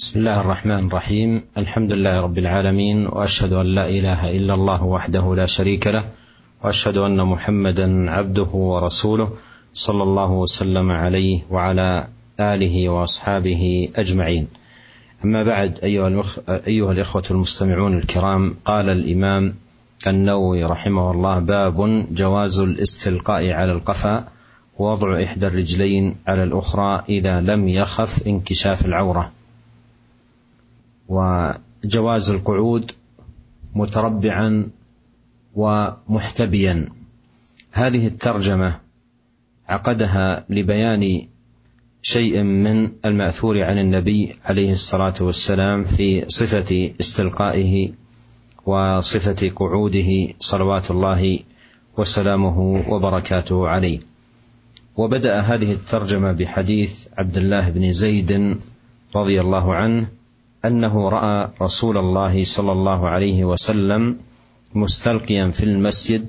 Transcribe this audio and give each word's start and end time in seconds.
بسم 0.00 0.20
الله 0.20 0.40
الرحمن 0.40 0.86
الرحيم. 0.86 1.42
الحمد 1.58 1.92
لله 1.92 2.20
رب 2.20 2.38
العالمين 2.38 3.06
وأشهد 3.06 3.52
أن 3.52 3.66
لا 3.66 3.88
إله 3.88 4.36
إلا 4.36 4.54
الله 4.54 4.84
وحده 4.84 5.34
لا 5.34 5.46
شريك 5.46 5.86
له 5.86 6.04
وأشهد 6.64 6.96
أن 6.96 7.26
محمدا 7.26 8.10
عبده 8.10 8.48
ورسوله 8.52 9.30
صلى 9.74 10.02
الله 10.02 10.32
وسلم 10.32 10.90
عليه 10.90 11.40
وعلى 11.50 12.08
آله 12.40 12.88
وأصحابه 12.88 13.88
أجمعين. 13.96 14.48
أما 15.24 15.42
بعد 15.42 15.78
أيها 15.82 16.08
الأخ... 16.08 16.38
أيها 16.48 16.92
الإخوة 16.92 17.24
المستمعون 17.30 17.98
الكرام 17.98 18.54
قال 18.64 18.90
الإمام 18.90 19.54
النووي 20.06 20.64
رحمه 20.64 21.10
الله 21.10 21.38
باب 21.38 22.06
جواز 22.10 22.60
الاستلقاء 22.60 23.50
على 23.50 23.72
القفا 23.72 24.28
ووضع 24.78 25.22
إحدى 25.22 25.46
الرجلين 25.46 26.16
على 26.26 26.42
الأخرى 26.42 27.04
إذا 27.08 27.40
لم 27.40 27.68
يخف 27.68 28.26
انكشاف 28.26 28.86
العورة. 28.86 29.32
وجواز 31.10 32.30
القعود 32.30 32.92
متربعا 33.74 34.70
ومحتبيا. 35.54 36.88
هذه 37.72 38.06
الترجمة 38.06 38.80
عقدها 39.68 40.44
لبيان 40.48 41.28
شيء 42.02 42.42
من 42.42 42.90
المأثور 43.04 43.62
عن 43.62 43.78
النبي 43.78 44.32
عليه 44.44 44.72
الصلاة 44.72 45.14
والسلام 45.20 45.84
في 45.84 46.24
صفة 46.28 46.90
استلقائه 47.00 47.92
وصفة 48.66 49.48
قعوده 49.56 50.34
صلوات 50.38 50.90
الله 50.90 51.38
وسلامه 51.96 52.84
وبركاته 52.88 53.68
عليه. 53.68 53.98
وبدأ 54.96 55.40
هذه 55.40 55.72
الترجمة 55.72 56.32
بحديث 56.32 57.06
عبد 57.18 57.36
الله 57.36 57.70
بن 57.70 57.92
زيد 57.92 58.56
رضي 59.16 59.40
الله 59.40 59.74
عنه 59.74 60.19
أنه 60.64 61.08
رأى 61.08 61.50
رسول 61.62 61.98
الله 61.98 62.44
صلى 62.44 62.72
الله 62.72 63.08
عليه 63.08 63.44
وسلم 63.44 64.18
مستلقيا 64.74 65.50
في 65.50 65.62
المسجد 65.62 66.26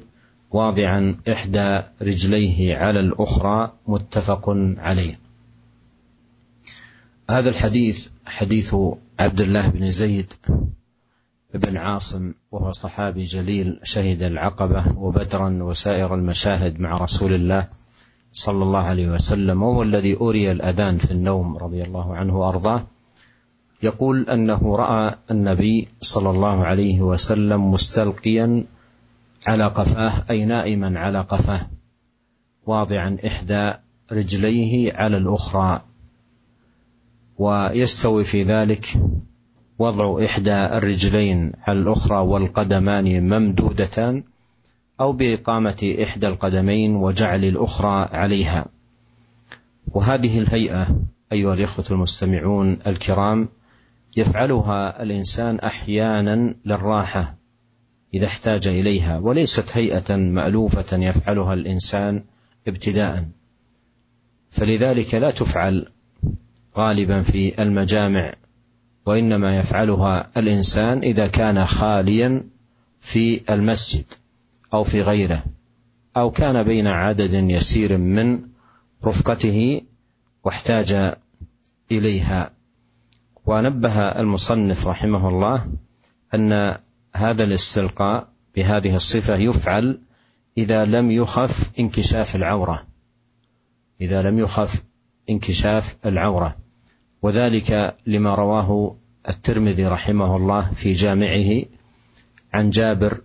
واضعا 0.52 1.18
إحدى 1.32 1.82
رجليه 2.02 2.78
على 2.78 3.00
الأخرى 3.00 3.74
متفق 3.88 4.50
عليه. 4.78 5.20
هذا 7.30 7.50
الحديث 7.50 8.08
حديث 8.26 8.76
عبد 9.20 9.42
الله 9.42 9.68
بن 9.68 9.92
زيد 9.92 10.34
بن 11.54 11.78
عاصم 11.78 12.34
وهو 12.52 12.72
صحابي 12.72 13.24
جليل 13.24 13.80
شهد 13.84 14.22
العقبة 14.22 14.98
وبدرا 14.98 15.64
وسائر 15.64 16.16
المشاهد 16.16 16.80
مع 16.80 16.98
رسول 16.98 17.34
الله 17.34 17.68
صلى 18.34 18.64
الله 18.64 18.80
عليه 18.80 19.08
وسلم 19.08 19.64
وهو 19.64 19.84
الذي 19.84 20.18
أري 20.22 20.52
الأذان 20.52 20.98
في 20.98 21.12
النوم 21.12 21.58
رضي 21.58 21.84
الله 21.84 22.16
عنه 22.16 22.40
وأرضاه. 22.40 22.84
يقول 23.84 24.30
أنه 24.30 24.76
رأى 24.76 25.16
النبي 25.32 25.88
صلى 26.02 26.30
الله 26.30 26.66
عليه 26.66 27.02
وسلم 27.02 27.72
مستلقيا 27.72 28.64
على 29.48 29.66
قفاه 29.66 30.14
أي 30.30 30.46
نائما 30.46 31.00
على 31.00 31.22
قفاه 31.22 31.68
واضعا 32.66 33.18
إحدى 33.28 33.74
رجليه 34.12 34.94
على 34.94 35.18
الأخرى 35.18 35.82
ويستوي 37.38 38.24
في 38.24 38.44
ذلك 38.44 39.02
وضع 39.80 40.26
إحدى 40.26 40.56
الرجلين 40.56 41.52
على 41.68 41.80
الأخرى 41.80 42.18
والقدمان 42.18 43.24
ممدودتان 43.30 44.24
أو 45.00 45.14
بإقامة 45.14 45.96
إحدى 46.04 46.28
القدمين 46.28 46.96
وجعل 46.96 47.46
الأخرى 47.46 48.10
عليها. 48.12 48.66
وهذه 49.88 50.40
الهيئة 50.40 50.88
أيها 51.34 51.54
الإخوة 51.54 51.86
المستمعون 51.92 52.78
الكرام 52.88 53.50
يفعلها 54.18 55.04
الإنسان 55.04 55.60
أحيانا 55.60 56.56
للراحة 56.66 57.36
إذا 58.14 58.26
احتاج 58.26 58.68
إليها 58.68 59.18
وليست 59.20 59.78
هيئة 59.78 60.16
مألوفة 60.16 60.98
يفعلها 60.98 61.54
الإنسان 61.54 62.24
ابتداء. 62.68 63.28
فلذلك 64.50 65.16
لا 65.16 65.32
تفعل 65.32 65.86
غالبا 66.78 67.22
في 67.22 67.62
المجامع 67.62 68.34
وإنما 69.06 69.58
يفعلها 69.58 70.32
الإنسان 70.38 70.98
إذا 70.98 71.28
كان 71.28 71.66
خاليا 71.66 72.44
في 73.00 73.42
المسجد 73.54 74.06
أو 74.74 74.84
في 74.84 75.02
غيره 75.02 75.44
أو 76.18 76.32
كان 76.32 76.64
بين 76.64 76.88
عدد 76.88 77.34
يسير 77.34 77.98
من 77.98 78.40
رفقته 79.06 79.82
واحتاج 80.44 81.16
إليها. 81.92 82.52
ونبه 83.46 84.00
المصنف 84.00 84.88
رحمه 84.88 85.30
الله 85.30 85.68
أن 86.34 86.76
هذا 87.14 87.44
الاستلقاء 87.44 88.28
بهذه 88.56 88.96
الصفة 88.96 89.36
يفعل 89.36 90.00
إذا 90.58 90.86
لم 90.86 91.12
يخف 91.12 91.72
انكشاف 91.80 92.36
العورة. 92.36 92.84
إذا 94.02 94.22
لم 94.22 94.40
يخف 94.40 94.84
انكشاف 95.30 95.98
العورة. 96.06 96.56
وذلك 97.22 97.98
لما 98.08 98.36
رواه 98.36 98.96
الترمذي 99.30 99.86
رحمه 99.86 100.36
الله 100.38 100.72
في 100.72 100.94
جامعه 100.94 101.66
عن 102.54 102.70
جابر 102.70 103.22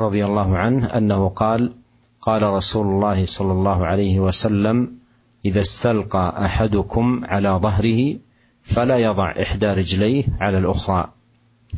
رضي 0.00 0.24
الله 0.24 0.56
عنه 0.56 0.86
أنه 0.86 1.28
قال 1.28 1.72
قال 2.20 2.42
رسول 2.42 2.86
الله 2.86 3.26
صلى 3.26 3.52
الله 3.52 3.86
عليه 3.86 4.20
وسلم 4.20 4.98
إذا 5.44 5.60
استلقى 5.60 6.44
أحدكم 6.44 7.24
على 7.24 7.48
ظهره 7.48 8.18
فلا 8.66 8.98
يضع 8.98 9.38
إحدى 9.42 9.66
رجليه 9.66 10.24
على 10.42 10.58
الأخرى. 10.58 11.12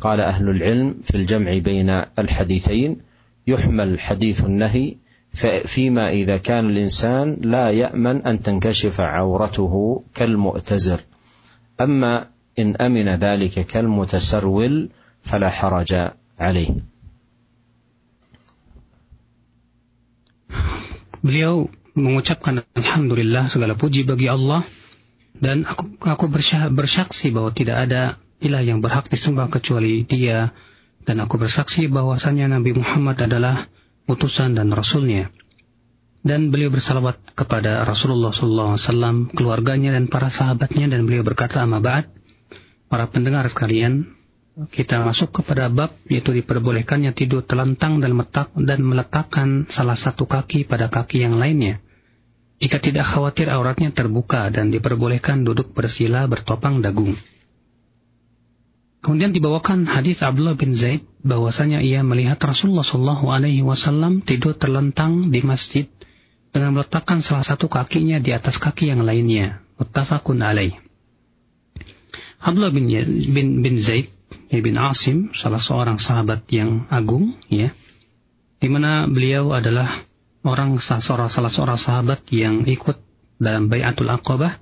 قال 0.01 0.19
أهل 0.21 0.49
العلم 0.49 1.05
في 1.05 1.15
الجمع 1.17 1.57
بين 1.57 1.89
الحديثين 2.19 2.97
يحمل 3.47 3.99
حديث 3.99 4.45
النهي 4.45 4.95
فيما 5.65 6.09
إذا 6.09 6.37
كان 6.37 6.69
الإنسان 6.69 7.37
لا 7.45 7.69
يأمن 7.69 8.25
أن 8.25 8.41
تنكشف 8.41 9.01
عورته 9.01 10.03
كالمؤتزر. 10.15 10.99
أما 11.81 12.27
إن 12.59 12.75
أمن 12.75 13.07
ذلك 13.09 13.53
كالمتسرول 13.65 14.89
فلا 15.21 15.49
حرج 15.49 15.91
عليه. 16.39 16.71
Beliau 21.19 21.67
mengucapkan 21.99 22.63
Alhamdulillah 22.79 23.51
segala 23.51 23.75
puji 23.75 24.07
bagi 24.07 24.31
Allah. 24.31 24.63
Dan 25.39 25.63
aku, 25.63 25.95
aku 26.03 26.27
bersaksi 26.71 27.31
bahwa 27.31 27.55
tidak 27.55 27.87
ada 27.87 28.19
ilah 28.43 28.59
yang 28.59 28.83
berhak 28.83 29.07
disembah 29.07 29.47
kecuali 29.47 30.03
dia. 30.03 30.51
Dan 31.07 31.23
aku 31.23 31.39
bersaksi 31.39 31.87
bahwasanya 31.87 32.51
Nabi 32.51 32.75
Muhammad 32.75 33.23
adalah 33.23 33.65
utusan 34.05 34.59
dan 34.59 34.69
rasulnya. 34.75 35.31
Dan 36.19 36.51
beliau 36.51 36.67
bersalawat 36.67 37.31
kepada 37.31 37.87
Rasulullah 37.87 38.35
SAW, 38.35 39.31
keluarganya 39.31 39.95
dan 39.95 40.11
para 40.11 40.27
sahabatnya. 40.27 40.91
Dan 40.91 41.07
beliau 41.07 41.23
berkata, 41.23 41.63
Amma 41.63 41.79
ba'd, 41.79 42.11
para 42.91 43.07
pendengar 43.07 43.47
sekalian, 43.47 44.11
kita 44.75 44.99
masuk 44.99 45.39
kepada 45.39 45.71
bab 45.71 45.95
yaitu 46.11 46.35
diperbolehkannya 46.35 47.15
tidur 47.15 47.47
telentang 47.47 48.03
dan, 48.03 48.11
metak, 48.11 48.51
dan 48.59 48.83
meletakkan 48.83 49.71
salah 49.71 49.95
satu 49.95 50.27
kaki 50.27 50.67
pada 50.67 50.91
kaki 50.91 51.23
yang 51.23 51.39
lainnya 51.39 51.79
jika 52.59 52.77
tidak 52.77 53.07
khawatir 53.07 53.47
auratnya 53.47 53.89
terbuka 53.91 54.51
dan 54.51 54.69
diperbolehkan 54.69 55.47
duduk 55.47 55.71
bersila 55.71 56.27
bertopang 56.27 56.83
dagu. 56.83 57.15
Kemudian 58.99 59.31
dibawakan 59.31 59.87
hadis 59.87 60.19
Abdullah 60.19 60.59
bin 60.59 60.75
Zaid 60.75 61.07
bahwasanya 61.23 61.79
ia 61.79 62.03
melihat 62.03 62.35
Rasulullah 62.43 62.83
Shallallahu 62.83 63.31
Alaihi 63.31 63.63
Wasallam 63.63 64.19
tidur 64.19 64.59
terlentang 64.59 65.31
di 65.31 65.39
masjid 65.39 65.87
dengan 66.51 66.75
meletakkan 66.75 67.23
salah 67.23 67.47
satu 67.47 67.71
kakinya 67.71 68.19
di 68.19 68.35
atas 68.35 68.59
kaki 68.59 68.91
yang 68.91 69.07
lainnya. 69.07 69.63
Muttafaqun 69.79 70.43
alaih. 70.43 70.75
Abdullah 72.43 72.75
bin, 72.75 72.91
bin, 73.31 73.63
bin 73.63 73.79
Zaid 73.79 74.11
ya 74.49 74.59
bin 74.59 74.75
Asim, 74.75 75.31
salah 75.37 75.61
seorang 75.61 76.01
sahabat 76.01 76.43
yang 76.49 76.89
agung, 76.89 77.37
ya, 77.47 77.71
di 78.59 78.67
mana 78.67 79.05
beliau 79.05 79.53
adalah 79.53 79.87
orang 80.43 80.79
salah 80.79 81.29
seorang 81.51 81.79
sahabat 81.79 82.23
yang 82.31 82.63
ikut 82.63 82.99
dalam 83.39 83.67
bayatul 83.71 84.11
aqabah 84.11 84.59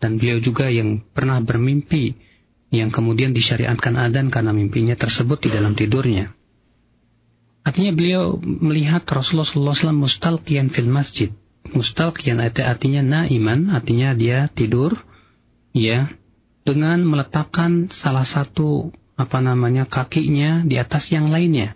dan 0.00 0.20
beliau 0.20 0.40
juga 0.40 0.68
yang 0.68 1.00
pernah 1.00 1.40
bermimpi 1.40 2.16
yang 2.74 2.90
kemudian 2.90 3.32
disyariatkan 3.32 3.96
adan 3.96 4.28
karena 4.28 4.50
mimpinya 4.52 4.98
tersebut 4.98 5.46
di 5.46 5.48
dalam 5.54 5.72
tidurnya. 5.78 6.34
Artinya 7.66 7.92
beliau 7.94 8.38
melihat 8.42 9.02
Rasulullah 9.10 9.74
SAW 9.74 9.90
mustalqiyan 9.90 10.70
fil 10.70 10.90
masjid. 10.90 11.34
Mustalqiyan 11.66 12.38
artinya 12.42 13.02
naiman, 13.02 13.74
artinya 13.74 14.14
dia 14.14 14.46
tidur, 14.54 14.94
ya, 15.74 16.14
dengan 16.62 17.02
meletakkan 17.02 17.90
salah 17.90 18.22
satu 18.22 18.94
apa 19.18 19.42
namanya 19.42 19.82
kakinya 19.88 20.62
di 20.62 20.78
atas 20.78 21.10
yang 21.10 21.26
lainnya. 21.26 21.74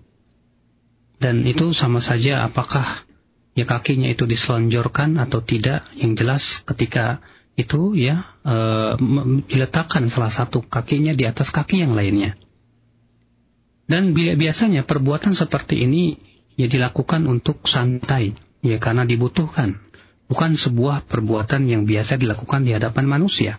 Dan 1.19 1.43
itu 1.43 1.75
sama 1.75 1.98
saja 1.98 2.46
apakah 2.46 2.86
ya 3.55 3.64
kakinya 3.67 4.08
itu 4.11 4.26
diselonjorkan 4.26 5.19
atau 5.19 5.43
tidak. 5.43 5.87
Yang 5.97 6.12
jelas 6.20 6.43
ketika 6.67 7.25
itu 7.58 7.99
ya 7.99 8.25
e, 8.47 8.56
diletakkan 9.47 10.08
salah 10.08 10.32
satu 10.32 10.64
kakinya 10.64 11.12
di 11.12 11.26
atas 11.26 11.52
kaki 11.52 11.82
yang 11.82 11.93
lainnya. 11.93 12.38
Dan 13.91 14.14
biasanya 14.14 14.87
perbuatan 14.87 15.35
seperti 15.35 15.82
ini 15.82 16.14
ya 16.55 16.70
dilakukan 16.70 17.26
untuk 17.26 17.67
santai, 17.67 18.38
ya 18.62 18.79
karena 18.79 19.02
dibutuhkan, 19.02 19.82
bukan 20.31 20.55
sebuah 20.55 21.11
perbuatan 21.11 21.67
yang 21.67 21.91
biasa 21.91 22.14
dilakukan 22.14 22.62
di 22.62 22.70
hadapan 22.70 23.11
manusia. 23.11 23.58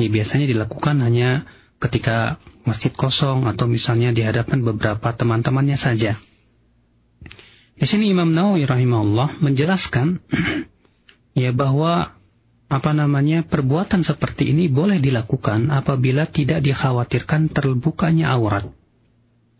Ya 0.00 0.08
biasanya 0.08 0.48
dilakukan 0.48 1.04
hanya 1.04 1.44
ketika 1.76 2.40
masjid 2.64 2.88
kosong 2.88 3.44
atau 3.44 3.68
misalnya 3.68 4.16
di 4.16 4.24
hadapan 4.24 4.64
beberapa 4.64 5.12
teman-temannya 5.12 5.76
saja. 5.76 6.16
Di 7.80 7.88
sini 7.88 8.12
Imam 8.12 8.28
Nawawi 8.36 8.68
rahimahullah 8.68 9.40
menjelaskan 9.40 10.20
ya 11.40 11.48
bahwa 11.56 12.12
apa 12.68 12.90
namanya 12.92 13.40
perbuatan 13.40 14.04
seperti 14.04 14.52
ini 14.52 14.68
boleh 14.68 15.00
dilakukan 15.00 15.72
apabila 15.72 16.28
tidak 16.28 16.60
dikhawatirkan 16.60 17.48
terbukanya 17.48 18.36
aurat. 18.36 18.68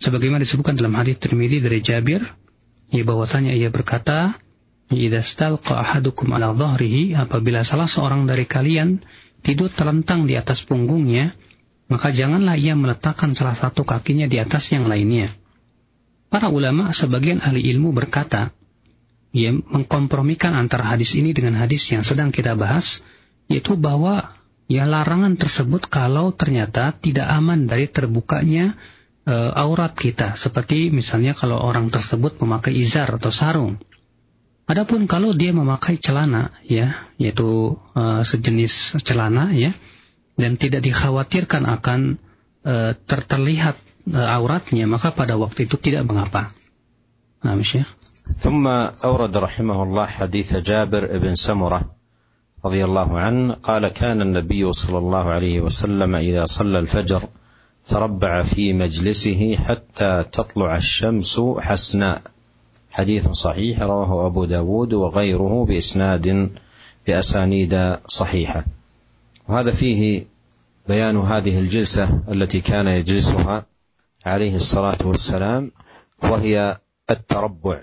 Sebagaimana 0.05 0.45
disebutkan 0.45 0.77
dalam 0.77 1.01
hadis 1.01 1.17
Tirmidzi 1.17 1.65
dari 1.65 1.81
Jabir, 1.81 2.21
ya 2.93 3.03
bahwasanya 3.09 3.57
ia 3.57 3.73
berkata, 3.73 4.37
"Idza 4.93 5.25
stalqa 5.25 5.81
ahadukum 5.81 6.29
ala 6.37 6.53
dhahrihi, 6.53 7.17
apabila 7.17 7.65
salah 7.65 7.89
seorang 7.89 8.29
dari 8.29 8.45
kalian 8.45 9.01
tidur 9.41 9.73
terlentang 9.73 10.29
di 10.29 10.37
atas 10.37 10.61
punggungnya, 10.69 11.33
maka 11.89 12.13
janganlah 12.13 12.61
ia 12.61 12.77
meletakkan 12.77 13.33
salah 13.33 13.57
satu 13.57 13.89
kakinya 13.89 14.29
di 14.29 14.37
atas 14.37 14.69
yang 14.77 14.85
lainnya." 14.85 15.40
Para 16.31 16.47
ulama 16.47 16.95
sebagian 16.95 17.43
ahli 17.43 17.67
ilmu 17.75 17.91
berkata, 17.91 18.55
ia 19.35 19.51
mengkompromikan 19.51 20.55
antara 20.55 20.87
hadis 20.95 21.19
ini 21.19 21.35
dengan 21.35 21.59
hadis 21.59 21.91
yang 21.91 22.07
sedang 22.07 22.31
kita 22.31 22.55
bahas, 22.55 23.03
yaitu 23.51 23.75
bahwa 23.75 24.39
ya 24.71 24.87
larangan 24.87 25.35
tersebut 25.35 25.91
kalau 25.91 26.31
ternyata 26.31 26.95
tidak 26.95 27.27
aman 27.27 27.67
dari 27.67 27.91
terbukanya 27.91 28.79
e, 29.27 29.35
aurat 29.35 29.91
kita, 29.99 30.39
seperti 30.39 30.95
misalnya 30.95 31.35
kalau 31.35 31.59
orang 31.59 31.91
tersebut 31.91 32.39
memakai 32.39 32.79
izar 32.79 33.11
atau 33.11 33.35
sarung. 33.35 33.83
Adapun 34.71 35.11
kalau 35.11 35.35
dia 35.35 35.51
memakai 35.51 35.99
celana, 35.99 36.55
ya, 36.63 37.11
yaitu 37.19 37.75
e, 37.99 38.23
sejenis 38.23 39.03
celana, 39.03 39.51
ya, 39.51 39.75
dan 40.39 40.55
tidak 40.55 40.87
dikhawatirkan 40.87 41.67
akan 41.67 42.23
e, 42.63 42.75
terlihat 43.03 43.75
e, 43.75 43.90
auratnya, 44.09 44.89
maka 44.89 45.13
pada 45.13 45.37
waktu 45.37 45.69
itu 45.69 45.77
tidak 45.77 46.09
mengapa. 46.09 46.53
Nah, 47.45 47.57
Syekh. 47.61 47.89
ثم 48.39 48.67
أورد 49.05 49.37
رحمه 49.37 49.83
الله 49.83 50.07
حديث 50.07 50.57
جابر 50.57 51.19
بن 51.19 51.35
سمرة 51.35 51.91
رضي 52.65 52.85
الله 52.85 53.19
عنه 53.19 53.55
قال 53.55 53.89
كان 53.89 54.23
النبي 54.23 54.73
صلى 54.73 54.99
الله 54.99 55.25
عليه 55.25 55.61
وسلم 55.61 56.15
إذا 56.15 56.47
صلى 56.47 56.79
الفجر 56.79 57.23
تربع 57.89 58.43
في 58.43 58.73
مجلسه 58.73 59.57
حتى 59.57 60.25
تطلع 60.33 60.77
الشمس 60.77 61.41
حسناء 61.59 62.23
حديث 62.91 63.29
صحيح 63.29 63.83
رواه 63.83 64.27
أبو 64.27 64.45
داود 64.45 64.93
وغيره 64.93 65.65
بإسناد 65.65 66.51
بأسانيد 67.07 67.97
صحيحة 68.07 68.65
وهذا 69.49 69.71
فيه 69.71 70.27
بيان 70.89 71.17
هذه 71.17 71.59
الجلسة 71.59 72.23
التي 72.29 72.61
كان 72.61 72.87
يجلسها 72.87 73.67
عليه 74.27 74.55
الصلاة 74.57 74.99
والسلام 75.05 75.73
وهي 76.23 76.77
التربع. 77.11 77.81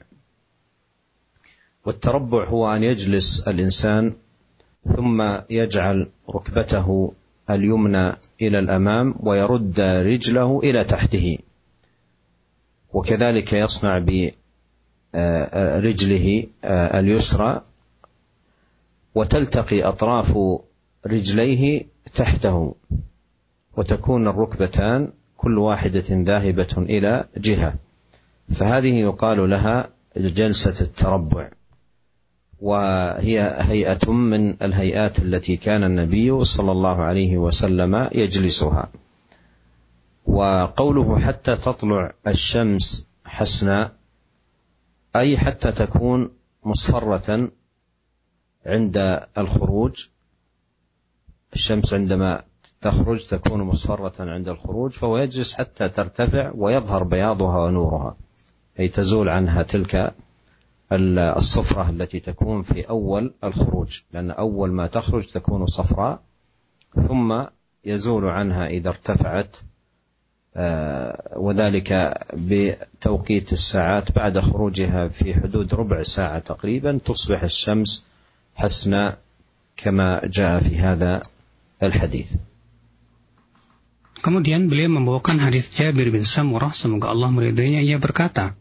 والتربع 1.86 2.46
هو 2.46 2.76
أن 2.76 2.84
يجلس 2.84 3.48
الإنسان 3.48 4.14
ثم 4.96 5.30
يجعل 5.50 6.10
ركبته 6.30 7.14
اليمنى 7.50 8.14
إلى 8.42 8.60
الأمام 8.60 9.16
ويرد 9.20 9.80
رجله 9.80 10.60
إلى 10.64 10.84
تحته. 10.84 11.38
وكذلك 12.94 13.54
يصنع 13.54 14.00
برجله 15.14 16.48
اليسرى 16.66 17.62
وتلتقي 19.16 19.84
أطراف 19.84 20.38
رجليه 21.06 21.86
تحته 22.16 22.76
وتكون 23.78 24.28
الركبتان 24.28 25.12
كل 25.38 25.58
واحدة 25.58 26.04
ذاهبة 26.12 26.76
إلى 26.78 27.26
جهة. 27.38 27.76
فهذه 28.52 28.96
يقال 28.96 29.50
لها 29.50 29.90
جلسة 30.18 30.86
التربع 30.86 31.50
وهي 32.62 33.58
هيئة 33.60 34.12
من 34.12 34.56
الهيئات 34.62 35.20
التي 35.20 35.58
كان 35.58 35.84
النبي 35.84 36.46
صلى 36.46 36.72
الله 36.72 37.02
عليه 37.02 37.38
وسلم 37.38 38.10
يجلسها. 38.12 38.90
وقوله 40.26 41.20
حتى 41.20 41.56
تطلع 41.56 42.14
الشمس 42.28 43.08
حسنا 43.26 43.92
أي 45.16 45.38
حتى 45.38 45.72
تكون 45.72 46.30
مصفرة 46.64 47.52
عند 48.66 49.28
الخروج 49.38 50.08
الشمس 51.54 51.94
عندما 51.94 52.44
تخرج 52.82 53.28
تكون 53.28 53.62
مصفرة 53.62 54.32
عند 54.32 54.50
الخروج 54.50 54.92
فهو 54.92 55.18
يجلس 55.18 55.54
حتى 55.54 55.90
ترتفع 55.90 56.52
ويظهر 56.56 57.04
بياضها 57.04 57.66
ونورها 57.66 58.16
أي 58.80 58.88
تزول 58.88 59.30
عنها 59.30 59.64
تلك 59.64 60.14
الصفرة 60.92 61.90
التي 61.90 62.20
تكون 62.20 62.62
في 62.62 62.90
أول 62.90 63.34
الخروج 63.44 64.02
لأن 64.14 64.32
أول 64.32 64.72
ما 64.72 64.88
تخرج 64.88 65.26
تكون 65.26 65.66
صفراء 65.66 66.20
ثم 67.08 67.44
يزول 67.86 68.26
عنها 68.26 68.68
إذا 68.68 68.90
ارتفعت 68.90 69.58
وذلك 71.36 72.18
بتوقيت 72.34 73.54
الساعات 73.54 74.12
بعد 74.12 74.40
خروجها 74.40 75.08
في 75.08 75.34
حدود 75.34 75.74
ربع 75.74 76.04
ساعة 76.04 76.40
تقريبا 76.40 77.00
تصبح 77.06 77.44
الشمس 77.44 78.06
حسناء 78.56 79.18
كما 79.78 80.22
جاء 80.26 80.60
في 80.60 80.78
هذا 80.78 81.22
الحديث. 81.84 82.34
Kemudian 84.28 84.68
beliau 84.68 84.92
membawakan 84.92 85.40
hadis 85.40 85.72
Jabir 85.72 86.12
bin 86.12 86.28
Samurah 86.28 86.76
semoga 86.76 87.16
Allah 87.16 87.32
meridainya 87.32 87.80
ia 87.80 87.96
berkata 87.96 88.60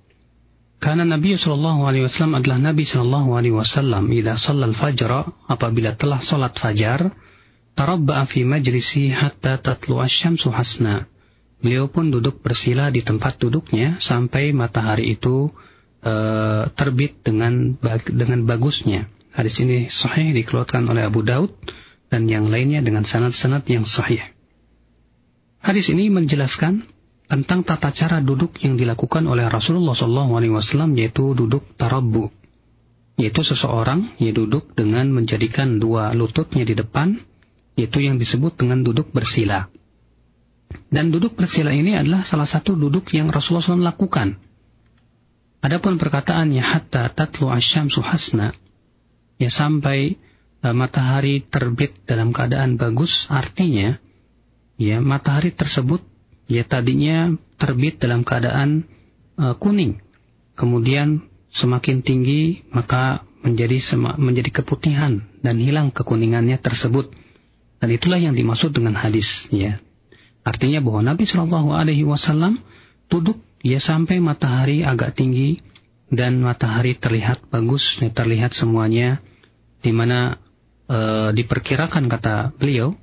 Karena 0.79 1.03
Nabi 1.03 1.35
Shallallahu 1.35 1.91
Alaihi 1.91 2.07
Wasallam 2.07 2.39
adalah 2.39 2.71
Nabi 2.71 2.87
Shallallahu 2.87 3.35
Alaihi 3.35 3.51
Wasallam. 3.59 4.07
Ida 4.15 4.39
salal 4.39 4.79
fajr 4.79 5.27
apabila 5.51 5.99
telah 5.99 6.23
salat 6.23 6.55
fajar, 6.55 7.11
tarabba 7.75 8.23
fi 8.31 8.47
majlisi 8.47 9.11
hatta 9.11 9.59
tatlu 9.59 9.99
asyamsu 9.99 10.55
hasna. 10.55 11.11
Beliau 11.59 11.91
pun 11.91 12.15
duduk 12.15 12.47
bersila 12.47 12.95
di 12.95 13.03
tempat 13.03 13.43
duduknya 13.43 13.99
sampai 13.99 14.55
matahari 14.55 15.19
itu 15.19 15.51
uh, 16.07 16.71
terbit 16.79 17.27
dengan 17.27 17.75
dengan 18.07 18.47
bagusnya. 18.47 19.11
Hadis 19.35 19.59
ini 19.59 19.91
sahih 19.91 20.31
dikeluarkan 20.31 20.87
oleh 20.87 21.11
Abu 21.11 21.27
Daud 21.27 21.59
dan 22.07 22.31
yang 22.31 22.47
lainnya 22.47 22.87
dengan 22.87 23.03
sanad-sanad 23.03 23.67
yang 23.67 23.83
sahih. 23.83 24.36
Hadis 25.67 25.91
ini 25.91 26.07
menjelaskan 26.15 26.87
tentang 27.27 27.67
tata 27.67 27.91
cara 27.91 28.23
duduk 28.23 28.63
yang 28.63 28.79
dilakukan 28.79 29.27
oleh 29.27 29.51
Rasulullah 29.51 29.99
SAW 29.99 30.95
yaitu 30.95 31.35
duduk 31.35 31.75
tarabu 31.75 32.31
yaitu 33.19 33.43
seseorang 33.43 34.15
yang 34.23 34.37
duduk 34.39 34.79
dengan 34.79 35.11
menjadikan 35.11 35.83
dua 35.83 36.15
lututnya 36.15 36.63
di 36.63 36.79
depan 36.79 37.19
yaitu 37.75 37.99
yang 37.99 38.23
disebut 38.23 38.55
dengan 38.55 38.87
duduk 38.87 39.11
bersila. 39.11 39.67
Dan 40.87 41.11
duduk 41.11 41.35
bersila 41.35 41.75
ini 41.75 41.99
adalah 41.99 42.23
salah 42.23 42.47
satu 42.47 42.79
duduk 42.79 43.11
yang 43.11 43.27
Rasulullah 43.27 43.67
SAW 43.67 43.83
lakukan. 43.83 44.39
Adapun 45.67 45.99
perkataannya 45.99 46.63
hatta 46.63 47.11
tatlu 47.11 47.51
asyam 47.51 47.91
suhasna 47.91 48.55
ya 49.43 49.51
sampai 49.51 50.15
uh, 50.63 50.71
matahari 50.71 51.43
terbit 51.43 52.07
dalam 52.07 52.31
keadaan 52.31 52.79
bagus 52.79 53.27
artinya 53.35 53.99
ya 54.77 55.01
matahari 55.01 55.53
tersebut 55.53 56.05
ya 56.47 56.63
tadinya 56.63 57.35
terbit 57.57 57.99
dalam 57.99 58.23
keadaan 58.23 58.85
uh, 59.41 59.57
kuning, 59.57 60.01
kemudian 60.55 61.27
semakin 61.51 62.05
tinggi 62.05 62.65
maka 62.71 63.25
menjadi 63.47 63.79
menjadi 64.19 64.63
keputihan 64.63 65.23
dan 65.41 65.57
hilang 65.63 65.95
kekuningannya 65.95 66.59
tersebut. 66.59 67.15
Dan 67.77 67.93
itulah 67.93 68.17
yang 68.17 68.33
dimaksud 68.33 68.73
dengan 68.73 68.97
hadis 68.97 69.53
ya. 69.53 69.77
Artinya 70.43 70.81
bahwa 70.81 71.05
Nabi 71.05 71.29
Shallallahu 71.29 71.77
alaihi 71.77 72.09
wasallam 72.09 72.59
duduk 73.13 73.39
ya 73.61 73.77
sampai 73.77 74.19
matahari 74.19 74.83
agak 74.83 75.13
tinggi 75.13 75.61
dan 76.09 76.39
matahari 76.41 76.95
terlihat 76.95 77.51
bagus, 77.51 77.99
ya, 77.99 78.09
terlihat 78.09 78.55
semuanya 78.55 79.19
di 79.83 79.91
mana 79.91 80.39
e, 80.87 80.99
diperkirakan 81.35 82.07
kata 82.07 82.55
beliau 82.57 82.95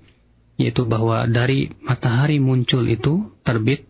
yaitu 0.58 0.84
bahwa 0.84 1.24
dari 1.30 1.70
matahari 1.86 2.42
muncul 2.42 2.82
itu 2.90 3.30
terbit 3.46 3.86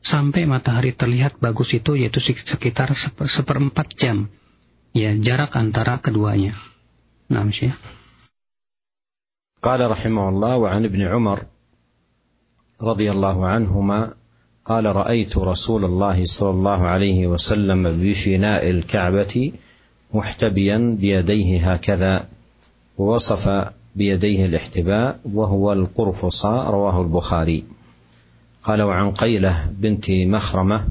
sampai 0.00 0.44
matahari 0.44 0.92
terlihat 0.92 1.40
bagus 1.40 1.72
itu 1.76 1.96
yaitu 1.96 2.20
sekitar 2.20 2.92
seper, 2.92 3.28
seperempat 3.28 3.96
jam 3.96 4.28
ya 4.92 5.16
jarak 5.16 5.56
antara 5.56 6.00
keduanya. 6.00 6.52
Nah, 7.30 7.46
Syekh. 7.48 7.76
قال 9.60 9.76
رحمه 9.90 10.24
الله 10.28 10.56
وعن 10.56 10.82
ابن 10.88 11.02
عمر 11.04 11.38
رضي 12.80 13.12
الله 13.12 13.46
عنهما 13.46 14.00
قال 14.64 14.84
رايت 14.96 15.36
رسول 15.36 15.84
الله 15.84 16.24
صلى 16.24 16.50
الله 16.50 16.80
عليه 16.88 17.26
وسلم 17.26 18.00
بفناء 18.00 18.70
الكعبه 18.70 19.52
محتبيا 20.14 20.78
بيديه 21.00 21.72
هكذا 21.72 22.28
ووصف 22.98 23.44
بيديه 23.95 24.45
الاحتباء 24.45 25.19
وهو 25.33 25.73
القرفصاء 25.73 26.71
رواه 26.71 27.01
البخاري. 27.01 27.63
قال 28.63 28.81
وعن 28.81 29.11
قيلة 29.11 29.69
بنت 29.71 30.11
مخرمة 30.11 30.85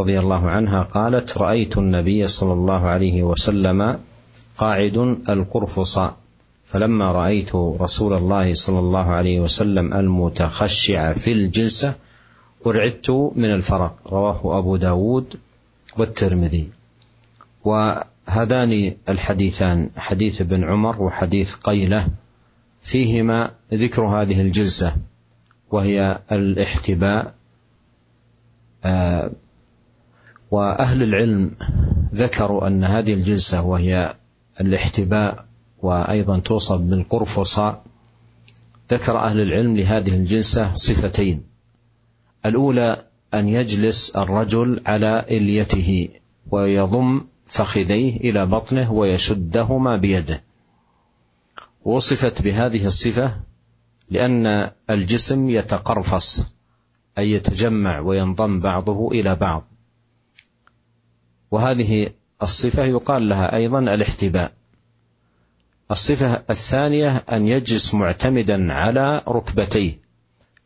رضي 0.00 0.18
الله 0.18 0.50
عنها 0.50 0.82
قالت 0.82 1.38
رأيت 1.38 1.78
النبي 1.78 2.26
صلى 2.26 2.52
الله 2.52 2.86
عليه 2.86 3.22
وسلم 3.22 3.98
قاعد 4.56 4.96
القرفصاء 5.28 6.16
فلما 6.64 7.12
رأيت 7.12 7.54
رسول 7.54 8.12
الله 8.12 8.54
صلى 8.54 8.78
الله 8.78 9.06
عليه 9.06 9.40
وسلم 9.40 9.94
المتخشع 9.94 11.12
في 11.12 11.32
الجلسة 11.32 11.94
أرعدت 12.66 13.10
من 13.36 13.54
الفرق. 13.54 13.94
رواه 14.06 14.58
أبو 14.58 14.76
داود 14.76 15.36
والترمذي. 15.96 16.68
وهذان 17.64 18.92
الحديثان 19.08 19.90
حديث 19.96 20.40
ابن 20.40 20.64
عمر 20.64 21.02
وحديث 21.02 21.54
قيلة 21.54 22.06
فيهما 22.84 23.50
ذكر 23.74 24.04
هذه 24.04 24.40
الجلسة 24.40 24.96
وهي 25.70 26.18
الاحتباء 26.32 27.34
آه، 28.84 29.30
وأهل 30.50 31.02
العلم 31.02 31.50
ذكروا 32.14 32.66
أن 32.66 32.84
هذه 32.84 33.14
الجلسة 33.14 33.62
وهي 33.62 34.14
الاحتباء 34.60 35.44
وأيضا 35.82 36.38
توصف 36.38 36.76
بالقرفصاء. 36.76 37.84
ذكر 38.90 39.18
أهل 39.18 39.40
العلم 39.40 39.76
لهذه 39.76 40.16
الجلسة 40.16 40.76
صفتين. 40.76 41.42
الأولى 42.46 43.02
أن 43.34 43.48
يجلس 43.48 44.16
الرجل 44.16 44.80
على 44.86 45.24
إليته 45.30 46.08
ويضم 46.50 47.24
فخذيه 47.46 48.16
إلى 48.16 48.46
بطنه 48.46 48.92
ويشدهما 48.92 49.96
بيده. 49.96 50.43
وصفت 51.84 52.42
بهذه 52.42 52.86
الصفة 52.86 53.40
لأن 54.10 54.70
الجسم 54.90 55.50
يتقرفص 55.50 56.54
أي 57.18 57.30
يتجمع 57.30 57.98
وينضم 58.00 58.60
بعضه 58.60 59.08
إلى 59.08 59.34
بعض. 59.34 59.64
وهذه 61.50 62.10
الصفة 62.42 62.84
يقال 62.84 63.28
لها 63.28 63.56
أيضا 63.56 63.78
الاحتباء. 63.78 64.52
الصفة 65.90 66.42
الثانية 66.50 67.16
أن 67.16 67.48
يجلس 67.48 67.94
معتمدا 67.94 68.72
على 68.72 69.22
ركبتيه 69.28 69.98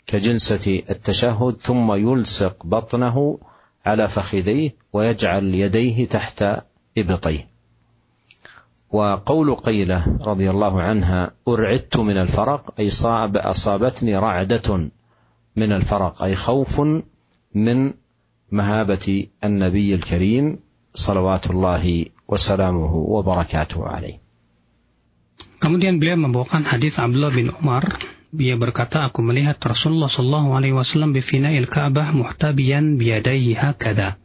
كجلسة 0.06 0.82
التشهد 0.90 1.56
ثم 1.60 1.92
يلصق 1.92 2.66
بطنه 2.66 3.38
على 3.86 4.08
فخذيه 4.08 4.74
ويجعل 4.92 5.54
يديه 5.54 6.06
تحت 6.06 6.44
إبطيه. 6.98 7.57
وقول 8.90 9.54
قيله 9.54 10.18
رضي 10.26 10.50
الله 10.50 10.82
عنها 10.82 11.30
ارعدت 11.48 11.96
من 11.96 12.16
الفرق 12.16 12.74
اي 12.80 12.90
صاب 12.90 13.36
اصابتني 13.36 14.16
رعده 14.16 14.90
من 15.56 15.72
الفرق 15.72 16.22
اي 16.22 16.36
خوف 16.36 16.80
من 17.54 17.92
مهابه 18.52 19.26
النبي 19.44 19.94
الكريم 19.94 20.58
صلوات 20.94 21.50
الله 21.50 22.04
وسلامه 22.28 22.94
وبركاته 22.94 23.86
عليه 23.86 24.18
Kemudian 25.58 25.98
beliau 25.98 26.14
membawakan 26.22 26.62
hadis 26.70 27.02
Abdullah 27.02 27.34
bin 27.34 27.50
Umar. 27.50 27.82
Dia 28.30 28.54
berkata, 28.54 29.10
aku 29.10 29.26
melihat 29.26 29.58
Rasulullah 29.58 30.06
Shallallahu 30.06 30.54
Alaihi 30.54 30.70
Wasallam 30.70 31.10
bifinail 31.10 31.66
Ka'bah 31.66 32.14
muhtabiyan 32.14 32.94
biyadaihi 32.94 33.58
hakada. 33.58 34.22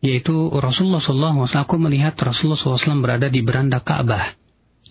Yaitu 0.00 0.48
Rasulullah 0.48 1.00
Wasallam, 1.00 1.44
aku 1.44 1.76
melihat 1.76 2.16
Rasulullah 2.16 2.56
SAW 2.56 3.04
berada 3.04 3.28
di 3.28 3.44
beranda 3.44 3.84
Ka'bah 3.84 4.32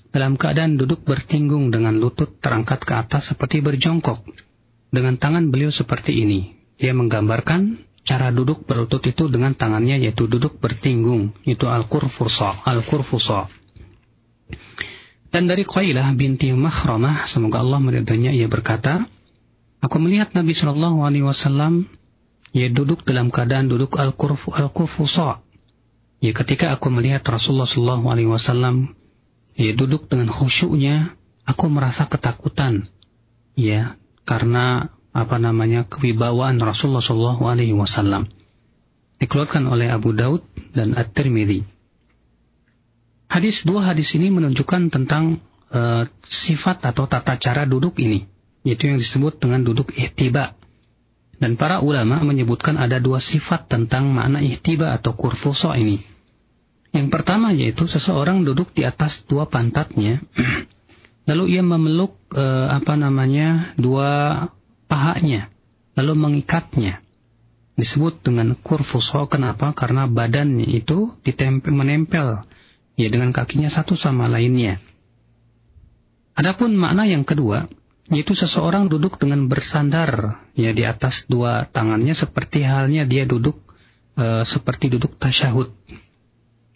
dalam 0.10 0.38
keadaan 0.38 0.78
duduk 0.78 1.06
bertinggung 1.06 1.70
dengan 1.70 1.98
lutut 1.98 2.38
terangkat 2.42 2.82
ke 2.86 2.94
atas 2.94 3.34
seperti 3.34 3.62
berjongkok. 3.62 4.22
Dengan 4.90 5.22
tangan 5.22 5.54
beliau 5.54 5.70
seperti 5.70 6.26
ini. 6.26 6.58
Dia 6.82 6.98
menggambarkan 6.98 7.78
cara 8.02 8.34
duduk 8.34 8.66
berlutut 8.66 9.06
itu 9.06 9.30
dengan 9.30 9.54
tangannya 9.54 10.02
yaitu 10.02 10.26
duduk 10.26 10.58
bertinggung. 10.58 11.34
Itu 11.46 11.70
al-kurfusa. 11.70 12.66
Al-kurfusa. 12.66 13.46
Dan 15.30 15.46
dari 15.46 15.62
Qailah 15.62 16.10
binti 16.18 16.50
Makhramah, 16.50 17.30
semoga 17.30 17.62
Allah 17.62 17.78
meridainya, 17.78 18.34
ia 18.34 18.50
berkata, 18.50 19.06
Aku 19.80 20.02
melihat 20.02 20.34
Nabi 20.34 20.58
Shallallahu 20.58 21.06
Alaihi 21.06 21.24
Wasallam 21.24 21.86
ia 22.56 22.68
duduk 22.70 23.06
dalam 23.06 23.30
keadaan 23.30 23.70
duduk 23.70 23.98
al-kurfu 24.02 24.54
al-kurfusa. 24.54 25.46
Ya 26.20 26.32
ketika 26.36 26.76
aku 26.76 26.92
melihat 26.92 27.24
Rasulullah 27.24 27.70
Shallallahu 27.70 28.12
Alaihi 28.12 28.30
Wasallam 28.30 29.00
ia 29.60 29.76
duduk 29.76 30.08
dengan 30.08 30.32
khusyuknya, 30.32 31.20
aku 31.44 31.68
merasa 31.68 32.08
ketakutan. 32.08 32.88
Ya, 33.60 34.00
karena 34.24 34.96
apa 35.12 35.36
namanya 35.36 35.84
kewibawaan 35.84 36.64
Rasulullah 36.64 37.04
Shallallahu 37.04 37.44
Alaihi 37.44 37.76
Wasallam. 37.76 38.32
Dikeluarkan 39.20 39.68
oleh 39.68 39.92
Abu 39.92 40.16
Daud 40.16 40.48
dan 40.72 40.96
At-Tirmidzi. 40.96 41.68
Hadis 43.30 43.68
dua 43.68 43.84
hadis 43.84 44.16
ini 44.16 44.32
menunjukkan 44.32 44.90
tentang 44.90 45.44
uh, 45.76 46.08
sifat 46.24 46.88
atau 46.88 47.06
tata 47.06 47.36
cara 47.36 47.68
duduk 47.68 48.00
ini, 48.00 48.26
yaitu 48.64 48.90
yang 48.90 48.98
disebut 48.98 49.44
dengan 49.44 49.68
duduk 49.68 49.92
ihtiba. 49.92 50.56
Dan 51.40 51.56
para 51.56 51.80
ulama 51.80 52.20
menyebutkan 52.28 52.76
ada 52.76 53.00
dua 53.00 53.24
sifat 53.24 53.72
tentang 53.72 54.12
makna 54.12 54.44
ihtiba 54.44 54.92
atau 54.92 55.16
kurfuso 55.16 55.72
ini. 55.72 55.96
Yang 56.92 57.08
pertama 57.16 57.56
yaitu 57.56 57.88
seseorang 57.88 58.44
duduk 58.44 58.76
di 58.76 58.84
atas 58.84 59.24
dua 59.24 59.48
pantatnya, 59.48 60.20
lalu 61.30 61.56
ia 61.56 61.64
memeluk 61.64 62.20
uh, 62.36 62.68
apa 62.76 63.00
namanya 63.00 63.72
dua 63.80 64.10
pahanya, 64.92 65.48
lalu 65.96 66.14
mengikatnya. 66.20 67.00
Disebut 67.80 68.20
dengan 68.20 68.60
kurfuso. 68.60 69.24
Kenapa? 69.32 69.72
Karena 69.72 70.04
badannya 70.12 70.68
itu 70.68 71.16
ditempel 71.24 71.72
menempel 71.72 72.44
ya 73.00 73.08
dengan 73.08 73.32
kakinya 73.32 73.72
satu 73.72 73.96
sama 73.96 74.28
lainnya. 74.28 74.76
Adapun 76.36 76.76
makna 76.76 77.08
yang 77.08 77.24
kedua, 77.24 77.72
yaitu 78.10 78.34
seseorang 78.34 78.90
duduk 78.90 79.22
dengan 79.22 79.46
bersandar 79.46 80.42
ya 80.58 80.74
di 80.74 80.82
atas 80.82 81.30
dua 81.30 81.70
tangannya 81.70 82.18
seperti 82.18 82.66
halnya 82.66 83.06
dia 83.06 83.30
duduk 83.30 83.62
e, 84.18 84.42
seperti 84.42 84.90
duduk 84.90 85.16
tasyahud. 85.22 85.70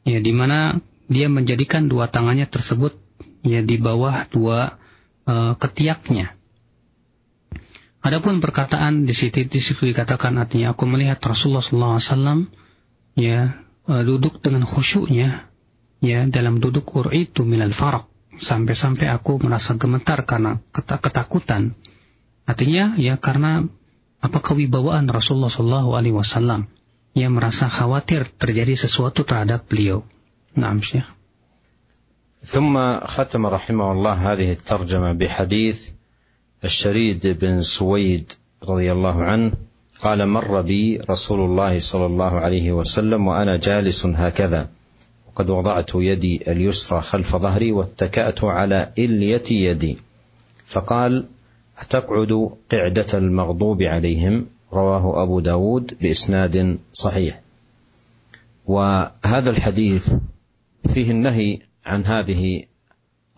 Ya 0.05 0.21
di 0.21 0.29
mana 0.29 0.77
dia 1.09 1.27
menjadikan 1.33 1.89
dua 1.89 2.05
tangannya 2.13 2.45
tersebut 2.45 2.93
ya 3.41 3.65
di 3.65 3.81
bawah 3.81 4.29
dua 4.29 4.77
e, 5.25 5.57
ketiaknya. 5.57 6.37
Adapun 8.03 8.37
perkataan 8.37 9.09
di 9.09 9.15
situ 9.17 9.49
di 9.49 9.59
situ 9.63 9.89
dikatakan 9.89 10.37
artinya 10.37 10.77
aku 10.77 10.85
melihat 10.85 11.17
Rasulullah 11.17 11.65
SAW 11.97 12.45
ya 13.17 13.57
e, 13.89 13.93
duduk 14.05 14.37
dengan 14.37 14.69
khusyuknya 14.69 15.49
ya 15.97 16.29
dalam 16.29 16.61
duduk 16.61 16.93
itu 17.09 17.41
minal 17.41 17.73
farak 17.73 18.12
sampai-sampai 18.38 19.10
aku 19.10 19.42
merasa 19.42 19.74
gemetar 19.74 20.22
karena 20.22 20.62
ketakutan 20.74 21.74
artinya 22.48 22.94
ya 22.96 23.18
karena 23.18 23.66
apa 24.18 24.38
kewibawaan 24.42 25.06
Rasulullah 25.06 25.50
Shallallahu 25.50 25.94
Alaihi 25.94 26.16
Wasallam 26.16 26.66
yang 27.14 27.34
merasa 27.34 27.70
khawatir 27.70 28.26
terjadi 28.26 28.74
sesuatu 28.78 29.26
terhadap 29.26 29.66
beliau. 29.66 30.06
Naam 30.54 30.82
Syekh. 30.82 31.06
ثم 32.38 32.78
ختم 33.02 33.46
رحمه 33.46 33.92
الله 33.92 34.16
هذه 34.32 34.52
الترجمة 34.52 35.12
بحديث 35.12 35.90
الشريد 36.64 37.26
بن 37.26 37.62
سويد 37.62 38.32
رضي 38.62 38.92
الله 38.92 39.16
عنه 39.24 39.52
قال 39.98 40.22
مر 40.22 40.62
بي 40.62 41.02
رسول 41.10 41.40
الله 41.40 41.78
صلى 41.82 42.06
الله 42.06 42.32
عليه 42.40 42.72
وسلم 42.72 43.26
وأنا 43.26 43.56
جالس 43.58 44.06
هكذا 44.06 44.70
قد 45.35 45.49
وضعت 45.49 45.91
يدي 45.95 46.51
اليسرى 46.51 47.01
خلف 47.01 47.35
ظهري 47.35 47.71
واتكأت 47.71 48.43
على 48.43 48.93
إلية 48.97 49.51
يدي. 49.51 49.97
فقال 50.65 51.25
أتقعد 51.77 52.49
قعدة 52.71 53.17
المغضوب 53.17 53.81
عليهم؟ 53.81 54.45
رواه 54.73 55.23
أبو 55.23 55.39
داود 55.39 55.97
بإسناد 56.01 56.79
صحيح. 56.93 57.41
وهذا 58.65 59.49
الحديث 59.49 60.13
فيه 60.93 61.11
النهي 61.11 61.59
عن 61.85 62.05
هذه 62.05 62.63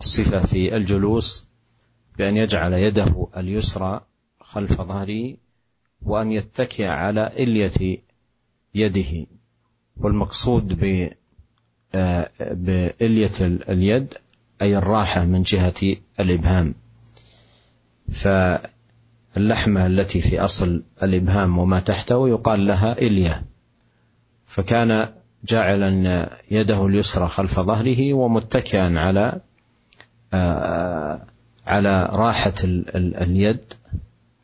الصفة 0.00 0.40
في 0.40 0.76
الجلوس 0.76 1.46
بأن 2.18 2.36
يجعل 2.36 2.72
يده 2.72 3.26
اليسرى 3.36 4.00
خلف 4.40 4.82
ظهره 4.82 5.36
وأن 6.02 6.32
يتكئ 6.32 6.84
على 6.84 7.26
إلية 7.26 7.98
يده. 8.74 9.26
والمقصود 9.96 10.68
بإلية 12.40 13.32
اليد 13.40 14.14
أي 14.62 14.78
الراحة 14.78 15.24
من 15.24 15.42
جهة 15.42 15.96
الإبهام. 16.20 16.74
فاللحمة 18.12 19.86
التي 19.86 20.20
في 20.20 20.40
أصل 20.40 20.82
الإبهام 21.02 21.58
وما 21.58 21.80
تحته 21.80 22.28
يقال 22.28 22.66
لها 22.66 22.92
إلية. 22.92 23.44
فكان 24.46 25.08
جاعلا 25.44 26.30
يده 26.50 26.86
اليسرى 26.86 27.28
خلف 27.28 27.60
ظهره 27.60 28.14
ومتكئا 28.14 28.98
على 28.98 29.40
آه، 30.34 31.26
على 31.66 32.08
راحة 32.12 32.54
اليد 32.64 33.64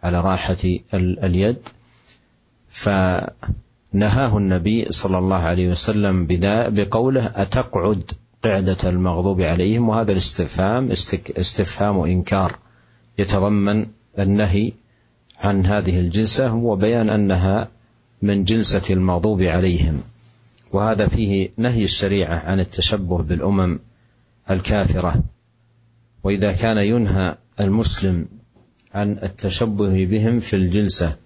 على 0.03 0.21
راحة 0.21 0.57
اليد. 0.95 1.69
فنهاه 3.93 4.39
النبي 4.39 4.87
صلى 4.91 5.19
الله 5.19 5.37
عليه 5.37 5.69
وسلم 5.69 6.27
بقوله 6.71 7.33
أتقعد 7.35 8.13
قعدة 8.45 8.77
المغضوب 8.85 9.41
عليهم 9.41 9.89
وهذا 9.89 10.13
الاستفهام 10.13 10.91
استفهام 11.37 12.01
إنكار. 12.01 12.59
يتضمن 13.19 13.87
النهي 14.19 14.73
عن 15.39 15.67
هذه 15.67 16.01
الجلسة 16.01 16.55
وبيان 16.55 17.11
أنها 17.11 17.69
من 18.23 18.45
جلسة 18.45 18.83
المغضوب 18.95 19.43
عليهم. 19.43 20.01
وهذا 20.73 21.09
فيه 21.09 21.51
نهي 21.57 21.85
الشريعة 21.85 22.39
عن 22.39 22.61
التشبه 22.61 23.23
بالأمم 23.23 23.79
الكافرة. 24.51 25.23
وإذا 26.25 26.53
كان 26.53 26.79
ينهى 26.79 27.37
المسلم 27.61 28.27
عن 28.95 29.19
التشبه 29.23 30.07
بهم 30.07 30.41
في 30.41 30.57
الجلسة 30.57 31.17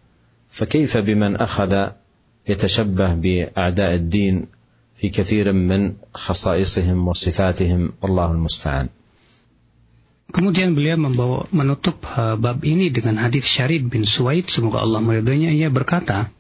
فكيف 0.51 0.97
بمن 0.97 1.37
أخذ 1.37 1.89
يتشبه 2.48 3.14
بأعداء 3.14 3.92
الدين 3.96 4.36
في 4.96 5.10
كثير 5.10 5.54
من 5.54 5.94
خصائصهم 6.14 7.08
وصفاتهم 7.08 7.82
والله 8.02 8.32
المستعان 8.32 8.88
Kemudian 10.32 10.72
beliau 10.72 10.96
membawa 10.96 11.44
menutup 11.52 12.08
uh, 12.08 12.40
bab 12.40 12.64
ini 12.64 12.88
dengan 12.88 13.20
hadis 13.20 13.44
Syarib 13.44 13.92
bin 13.92 14.08
Suwaid 14.08 14.48
semoga 14.48 14.80
Allah 14.80 15.04
meridhoinya 15.04 15.52
ia 15.52 15.68
berkata 15.68 16.32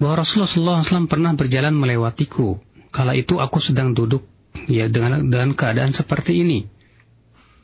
bahwa 0.00 0.24
Rasulullah 0.24 0.80
SAW 0.80 1.04
pernah 1.04 1.36
berjalan 1.36 1.76
melewatiku 1.76 2.56
kala 2.88 3.12
itu 3.20 3.36
aku 3.36 3.60
sedang 3.60 3.92
duduk 3.92 4.24
ya 4.64 4.88
dengan 4.88 5.28
dengan 5.28 5.52
keadaan 5.52 5.92
seperti 5.92 6.40
ini 6.40 6.64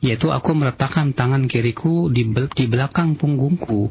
yaitu 0.05 0.29
aku 0.29 0.53
meletakkan 0.53 1.17
tangan 1.17 1.49
kiriku 1.49 2.13
di, 2.13 2.29
di 2.29 2.65
belakang 2.69 3.17
punggungku 3.17 3.89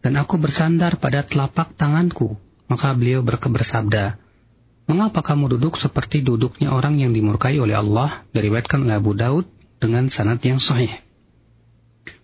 dan 0.00 0.16
aku 0.16 0.40
bersandar 0.40 0.96
pada 0.96 1.20
telapak 1.20 1.76
tanganku 1.76 2.40
maka 2.71 2.95
beliau 2.95 3.19
berkebersabda 3.19 4.31
Mengapa 4.91 5.23
kamu 5.23 5.55
duduk 5.55 5.79
seperti 5.79 6.19
duduknya 6.19 6.75
orang 6.75 6.99
yang 6.99 7.15
dimurkai 7.15 7.55
oleh 7.63 7.79
Allah? 7.79 8.27
Diriwayatkan 8.35 8.83
oleh 8.83 8.99
Abu 8.99 9.15
Daud 9.15 9.47
dengan 9.79 10.11
sanad 10.11 10.43
yang 10.43 10.59
sahih. 10.59 10.91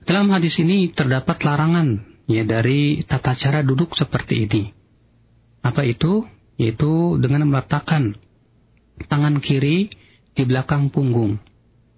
Dalam 0.03 0.27
hadis 0.35 0.59
ini 0.59 0.91
terdapat 0.91 1.47
larangan 1.47 2.03
ya 2.27 2.43
dari 2.43 3.07
tata 3.07 3.39
cara 3.39 3.63
duduk 3.63 3.95
seperti 3.95 4.51
ini. 4.51 4.63
Apa 5.63 5.87
itu? 5.87 6.27
Yaitu 6.59 7.15
dengan 7.21 7.47
meletakkan 7.47 8.19
tangan 9.07 9.39
kiri 9.39 9.93
di 10.33 10.43
belakang 10.43 10.89
punggung, 10.89 11.37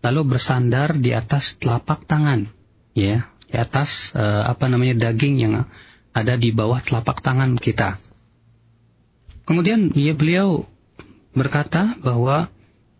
lalu 0.03 0.21
bersandar 0.37 0.99
di 0.99 1.15
atas 1.15 1.55
telapak 1.57 2.03
tangan, 2.05 2.45
ya, 2.91 3.25
di 3.47 3.55
atas 3.55 4.11
uh, 4.13 4.45
apa 4.51 4.67
namanya 4.67 5.09
daging 5.09 5.35
yang 5.39 5.53
ada 6.11 6.35
di 6.35 6.51
bawah 6.51 6.83
telapak 6.83 7.23
tangan 7.23 7.55
kita. 7.55 7.97
Kemudian 9.49 9.89
ya 9.97 10.13
beliau 10.13 10.69
berkata 11.33 11.97
bahwa 11.97 12.53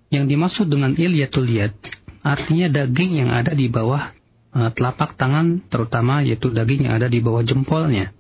yang 0.09 0.25
dimaksud 0.25 0.65
dengan 0.65 0.97
ilyatul 0.97 1.45
yad 1.45 1.77
artinya 2.25 2.65
daging 2.73 3.21
yang 3.21 3.29
ada 3.29 3.53
di 3.53 3.69
bawah 3.69 4.09
uh, 4.57 4.73
telapak 4.73 5.13
tangan 5.13 5.61
terutama 5.69 6.25
yaitu 6.25 6.49
daging 6.49 6.89
yang 6.89 6.97
ada 6.97 7.05
di 7.05 7.21
bawah 7.21 7.45
jempolnya. 7.45 8.17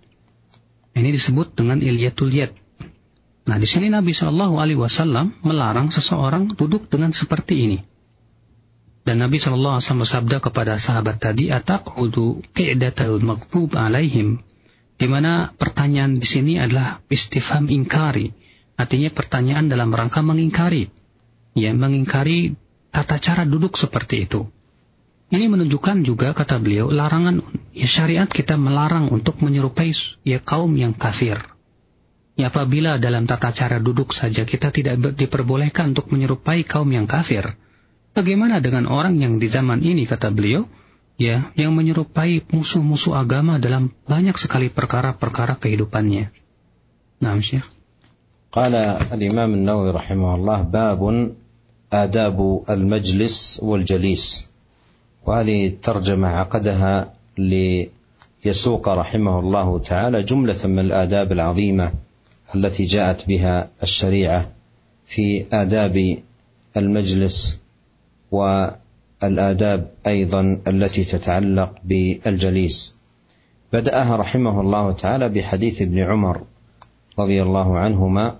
Ini 0.93 1.09
disebut 1.09 1.57
dengan 1.57 1.81
ilyatul 1.81 2.29
yad. 2.29 2.53
Nah, 3.49 3.57
di 3.57 3.65
sini 3.65 3.89
Nabi 3.89 4.13
Shallallahu 4.13 4.61
alaihi 4.61 4.77
wasallam 4.77 5.33
melarang 5.41 5.89
seseorang 5.89 6.53
duduk 6.53 6.85
dengan 6.85 7.09
seperti 7.09 7.65
ini. 7.65 7.79
Dan 9.01 9.25
Nabi 9.25 9.41
Shallallahu 9.41 9.81
alaihi 9.81 9.89
wasallam 9.89 10.05
bersabda 10.05 10.37
kepada 10.37 10.77
sahabat 10.77 11.17
tadi, 11.17 11.49
"Ataqudu 11.49 12.45
qi'datal 12.53 13.17
maghdub 13.25 13.73
alaihim?" 13.73 14.45
Di 14.99 15.07
mana 15.07 15.55
pertanyaan 15.55 16.19
di 16.19 16.27
sini 16.27 16.59
adalah 16.59 16.99
istifham 17.07 17.71
ingkari, 17.71 18.35
artinya 18.75 19.07
pertanyaan 19.15 19.71
dalam 19.71 19.95
rangka 19.95 20.19
mengingkari, 20.19 20.91
ya 21.55 21.71
mengingkari 21.71 22.59
tata 22.91 23.15
cara 23.15 23.47
duduk 23.47 23.79
seperti 23.79 24.27
itu. 24.27 24.51
Ini 25.29 25.45
menunjukkan 25.45 26.03
juga 26.03 26.33
kata 26.35 26.59
beliau 26.59 26.89
larangan 26.89 27.45
ya 27.71 27.85
syariat 27.85 28.25
kita 28.25 28.57
melarang 28.57 29.13
untuk 29.13 29.39
menyerupai 29.39 29.93
ya 30.25 30.41
kaum 30.43 30.73
yang 30.75 30.97
kafir. 30.97 31.37
Ya 32.33 32.49
apabila 32.49 32.97
dalam 32.97 33.29
tata 33.29 33.53
cara 33.53 33.77
duduk 33.77 34.11
saja 34.11 34.43
kita 34.43 34.73
tidak 34.73 35.15
diperbolehkan 35.15 35.93
untuk 35.93 36.09
menyerupai 36.09 36.65
kaum 36.65 36.89
yang 36.89 37.05
kafir. 37.05 37.55
Bagaimana 38.17 38.57
dengan 38.57 38.89
orang 38.89 39.21
yang 39.21 39.37
di 39.37 39.45
zaman 39.45 39.85
ini 39.85 40.09
kata 40.09 40.33
beliau 40.33 40.65
ya 41.19 41.51
yang 41.59 41.75
menyerupai 41.75 42.47
musuh-musuh 42.49 43.13
agama 43.19 43.59
dalam 43.59 43.91
banyak 44.07 44.39
sekali 44.39 44.71
perkara-perkara 44.71 45.59
kehidupannya. 45.59 46.31
Nah, 47.19 47.35
Syekh. 47.43 47.67
الإمام 48.49 49.61
النووي 49.61 49.93
رحمه 49.93 50.35
الله 50.35 50.59
باب 50.73 51.01
آداب 51.93 52.63
المجلس 52.69 53.59
والجليس 53.61 54.49
وهذه 55.25 55.67
الترجمة 55.67 56.27
عقدها 56.27 57.13
ليسوق 57.37 58.89
رحمه 58.89 59.39
الله 59.39 59.79
تعالى 59.79 60.23
جملة 60.23 60.61
من 60.65 60.79
الآداب 60.79 61.31
العظيمة 61.31 61.93
التي 62.55 62.85
جاءت 62.85 63.27
بها 63.27 63.69
الشريعة 63.83 64.49
في 65.05 65.45
آداب 65.53 66.17
المجلس 66.77 67.59
الآداب 69.23 69.91
أيضا 70.07 70.61
التي 70.67 71.03
تتعلق 71.03 71.71
بالجليس. 71.83 72.97
بدأها 73.73 74.15
رحمه 74.17 74.61
الله 74.61 74.91
تعالى 74.91 75.29
بحديث 75.29 75.81
ابن 75.81 75.99
عمر 75.99 76.41
رضي 77.19 77.43
الله 77.43 77.77
عنهما 77.77 78.35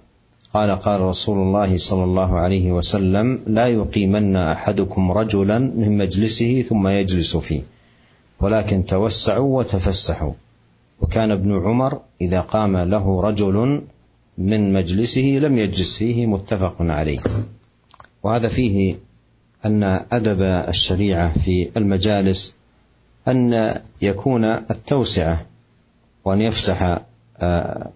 قال 0.53 0.71
قال 0.71 1.01
رسول 1.01 1.37
الله 1.37 1.77
صلى 1.77 2.03
الله 2.03 2.39
عليه 2.39 2.71
وسلم 2.71 3.39
لا 3.47 3.67
يقيمن 3.67 4.35
أحدكم 4.35 5.11
رجلا 5.11 5.59
من 5.59 5.97
مجلسه 5.97 6.61
ثم 6.61 6.87
يجلس 6.87 7.37
فيه 7.37 7.61
ولكن 8.39 8.85
توسعوا 8.85 9.57
وتفسحوا. 9.57 10.33
وكان 11.01 11.31
ابن 11.31 11.65
عمر 11.65 11.99
إذا 12.21 12.41
قام 12.41 12.77
له 12.77 13.21
رجل 13.21 13.81
من 14.37 14.73
مجلسه 14.73 15.39
لم 15.41 15.57
يجلس 15.57 15.97
فيه 15.97 16.25
متفق 16.25 16.75
عليه. 16.79 17.19
وهذا 18.23 18.47
فيه 18.47 18.95
أن 19.65 19.83
أدب 20.11 20.41
الشريعة 20.41 21.33
في 21.33 21.71
المجالس 21.77 22.55
أن 23.27 23.73
يكون 24.01 24.45
التوسعة 24.45 25.45
وأن 26.25 26.41
يفسح 26.41 26.99
آه، 27.37 27.89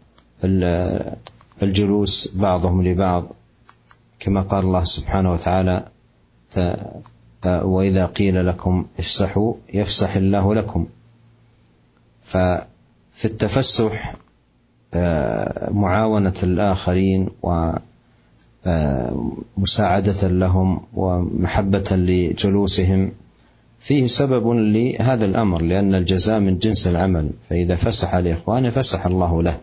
الجلوس 1.64 2.32
بعضهم 2.36 2.88
لبعض. 2.88 3.26
كما 4.20 4.42
قال 4.42 4.66
الله 4.66 4.84
سبحانه 4.84 5.32
وتعالى 5.32 5.86
وإذا 7.46 8.06
قيل 8.06 8.48
لكم 8.48 8.86
افسحوا 9.00 9.54
يفسح 9.74 10.16
الله 10.16 10.56
لكم. 10.56 10.88
ففي 12.24 13.26
التفسح 13.26 14.14
آه، 14.94 15.70
معاونة 15.72 16.34
الآخرين 16.44 17.30
و 17.44 17.72
مساعدة 19.58 20.28
لهم 20.28 20.82
ومحبة 20.94 21.86
لجلوسهم. 21.92 23.12
فيه 23.80 24.08
سبب 24.08 24.48
لهذا 24.52 25.26
الأمر 25.26 25.62
لأن 25.62 25.96
الجزاء 25.96 26.40
من 26.40 26.58
جنس 26.58 26.88
العمل 26.88 27.30
فإذا 27.50 27.76
فسح 27.76 28.16
لإخوانه 28.16 28.70
فسح 28.70 29.06
الله 29.06 29.44
له. 29.44 29.58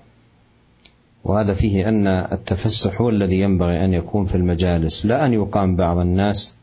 وهذا 1.25 1.53
فيه 1.53 1.89
أن 1.89 2.07
التفسح 2.07 3.01
هو 3.01 3.09
الذي 3.09 3.41
ينبغي 3.41 3.85
أن 3.85 3.95
يكون 3.95 4.25
في 4.25 4.35
المجالس 4.35 5.07
لا 5.07 5.27
أن 5.27 5.33
يقام 5.33 5.77
بعض 5.77 5.99
الناس 5.99 6.57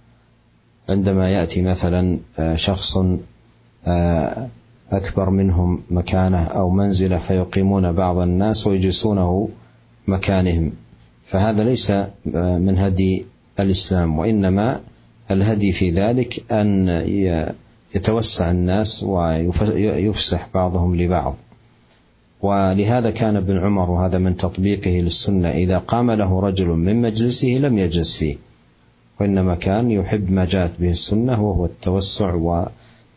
عندما 0.90 1.30
يأتي 1.30 1.62
مثلا 1.62 2.20
شخص 2.56 2.98
أكبر 4.92 5.30
منهم 5.30 5.82
مكانه 5.90 6.44
أو 6.44 6.70
منزلة 6.70 7.18
فيقيمون 7.18 7.92
بعض 7.92 8.18
الناس 8.18 8.68
ويجلسونه 8.68 9.50
مكانهم. 10.08 10.72
فهذا 11.28 11.64
ليس 11.64 11.92
من 12.66 12.76
هدي 12.78 13.26
الإسلام 13.60 14.20
وإنما 14.20 14.82
الهدي 15.32 15.72
في 15.72 15.92
ذلك 15.92 16.52
أن 16.52 16.88
يتوسع 17.96 18.52
الناس 18.52 19.04
ويفسح 19.04 20.48
بعضهم 20.54 20.96
لبعض. 20.96 21.36
ولهذا 22.42 23.12
كان 23.12 23.36
ابن 23.36 23.58
عمر 23.58 23.90
وهذا 23.92 24.18
من 24.18 24.38
تطبيقه 24.38 24.90
للسنة 24.92 25.50
إذا 25.50 25.78
قام 25.78 26.12
له 26.12 26.40
رجل 26.40 26.68
من 26.68 27.02
مجلسه 27.02 27.48
لم 27.48 27.78
يجلس 27.78 28.18
فيه 28.18 28.36
وإنما 29.20 29.56
كان 29.56 29.92
يحب 29.92 30.32
ما 30.32 30.46
جاءت 30.46 30.72
به 30.80 30.90
السنة 30.90 31.44
وهو 31.44 31.66
التوسع 31.66 32.34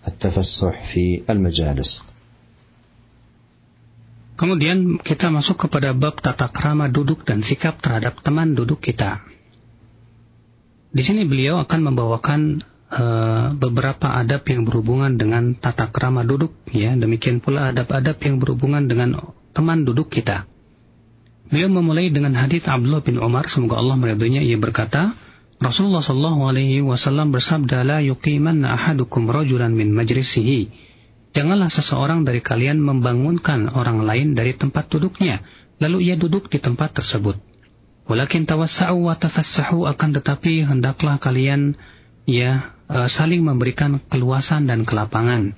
والتفسح 0.07 0.83
في 0.83 1.23
المجالس. 1.31 2.03
Kemudian 4.41 4.97
kita 4.97 5.29
masuk 5.29 5.69
kepada 5.69 5.93
bab 5.93 6.17
tata 6.17 6.49
krama 6.49 6.89
duduk 6.89 7.29
dan 7.29 7.45
sikap 7.45 7.77
terhadap 7.77 8.25
teman 8.25 8.57
duduk 8.57 8.81
kita. 8.81 9.21
Di 10.97 11.05
sini 11.05 11.29
beliau 11.29 11.61
akan 11.61 11.93
membawakan 11.93 12.65
uh, 12.89 13.53
beberapa 13.53 14.17
adab 14.17 14.49
yang 14.49 14.65
berhubungan 14.65 15.21
dengan 15.21 15.53
tata 15.61 15.93
krama 15.93 16.25
duduk, 16.25 16.57
ya. 16.73 16.97
Demikian 16.97 17.45
pula 17.45 17.69
adab-adab 17.69 18.17
yang 18.17 18.41
berhubungan 18.41 18.89
dengan 18.89 19.37
teman 19.53 19.85
duduk 19.85 20.09
kita. 20.09 20.49
Beliau 21.53 21.69
memulai 21.69 22.09
dengan 22.09 22.33
hadis 22.33 22.65
Abdullah 22.65 23.05
bin 23.05 23.21
Umar, 23.21 23.45
semoga 23.45 23.77
Allah 23.77 24.01
meridhoinya, 24.01 24.41
ia 24.41 24.57
berkata, 24.57 25.13
Rasulullah 25.61 26.01
Shallallahu 26.01 26.49
Alaihi 26.49 26.81
Wasallam 26.81 27.37
bersabda, 27.37 27.85
"La 27.85 28.01
yuqimanna 28.01 28.73
ahadukum 28.73 29.29
rajulan 29.29 29.77
min 29.77 29.93
majlisihi." 29.93 30.90
Janganlah 31.31 31.71
seseorang 31.71 32.27
dari 32.27 32.43
kalian 32.43 32.83
membangunkan 32.83 33.71
orang 33.71 34.03
lain 34.03 34.35
dari 34.35 34.55
tempat 34.55 34.91
duduknya, 34.91 35.47
lalu 35.79 36.11
ia 36.11 36.17
duduk 36.19 36.51
di 36.51 36.59
tempat 36.59 36.99
tersebut. 36.99 37.39
Walakin 38.11 38.51
tawassa'u 38.51 39.07
wa 39.07 39.15
tafassahu 39.15 39.87
akan 39.87 40.11
tetapi 40.19 40.67
hendaklah 40.67 41.23
kalian 41.23 41.79
ya 42.27 42.75
uh, 42.91 43.07
saling 43.07 43.47
memberikan 43.47 44.03
keluasan 44.11 44.67
dan 44.67 44.83
kelapangan. 44.83 45.55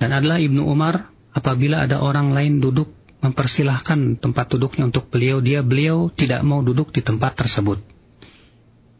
Dan 0.00 0.10
adalah 0.16 0.40
Ibnu 0.40 0.64
Umar 0.64 1.12
apabila 1.36 1.84
ada 1.84 2.00
orang 2.00 2.32
lain 2.32 2.64
duduk 2.64 2.88
mempersilahkan 3.20 4.16
tempat 4.16 4.56
duduknya 4.56 4.88
untuk 4.88 5.12
beliau, 5.12 5.44
dia 5.44 5.60
beliau 5.60 6.08
tidak 6.08 6.40
mau 6.40 6.64
duduk 6.64 6.88
di 6.88 7.04
tempat 7.04 7.36
tersebut 7.36 7.84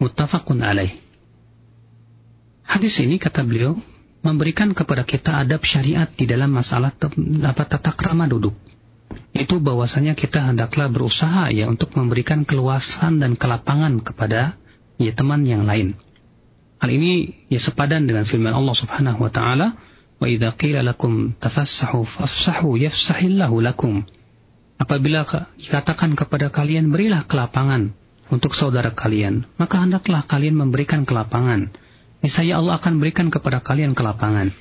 muttafaqun 0.01 0.65
alaih. 0.65 0.91
Hadis 2.65 2.97
ini 3.05 3.21
kata 3.21 3.45
beliau 3.45 3.77
memberikan 4.21 4.77
kepada 4.77 5.05
kita 5.05 5.41
adab 5.41 5.65
syariat 5.65 6.09
di 6.09 6.29
dalam 6.29 6.53
masalah 6.53 6.93
apa 7.45 7.63
tata 7.65 7.93
krama 7.93 8.29
duduk. 8.29 8.53
Itu 9.35 9.59
bahwasanya 9.59 10.15
kita 10.15 10.53
hendaklah 10.53 10.87
berusaha 10.93 11.51
ya 11.51 11.67
untuk 11.67 11.97
memberikan 11.99 12.45
keluasan 12.47 13.19
dan 13.19 13.35
kelapangan 13.35 14.05
kepada 14.05 14.55
ya 15.01 15.13
teman 15.17 15.43
yang 15.49 15.65
lain. 15.65 15.97
Hal 16.81 16.91
ini 16.93 17.45
ya 17.53 17.61
sepadan 17.61 18.07
dengan 18.09 18.25
firman 18.25 18.55
Allah 18.57 18.77
Subhanahu 18.77 19.21
wa 19.21 19.33
taala, 19.33 19.77
"Wa 20.21 20.27
idza 20.29 20.55
qila 20.55 20.81
lakum 20.85 21.37
tafassahu 21.37 22.05
fafsahu 22.07 22.81
yafsahillahu 22.81 23.61
lakum." 23.61 24.05
Apabila 24.81 25.29
dikatakan 25.61 26.17
kepada 26.17 26.49
kalian 26.49 26.89
berilah 26.89 27.29
kelapangan, 27.29 27.93
untuk 28.31 28.55
saudara 28.55 28.95
kalian, 28.95 29.45
maka 29.59 29.83
hendaklah 29.83 30.23
kalian 30.23 30.55
memberikan 30.55 31.03
kelapangan. 31.03 31.75
Niscaya 32.21 32.61
Allah 32.61 32.77
akan 32.77 33.01
berikan 33.01 33.33
kepada 33.33 33.65
kalian 33.65 33.97
kelapangan. 33.97 34.53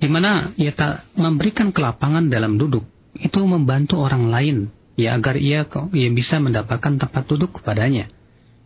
Di 0.00 0.08
mana 0.08 0.48
ia 0.56 0.72
tak 0.72 1.04
memberikan 1.20 1.76
kelapangan 1.76 2.32
dalam 2.32 2.56
duduk, 2.56 2.88
itu 3.20 3.44
membantu 3.44 4.00
orang 4.00 4.32
lain, 4.32 4.56
ya 4.96 5.12
agar 5.12 5.36
ia, 5.36 5.68
ia 5.68 6.08
bisa 6.08 6.40
mendapatkan 6.40 6.96
tempat 6.96 7.24
duduk 7.28 7.60
kepadanya. 7.60 8.08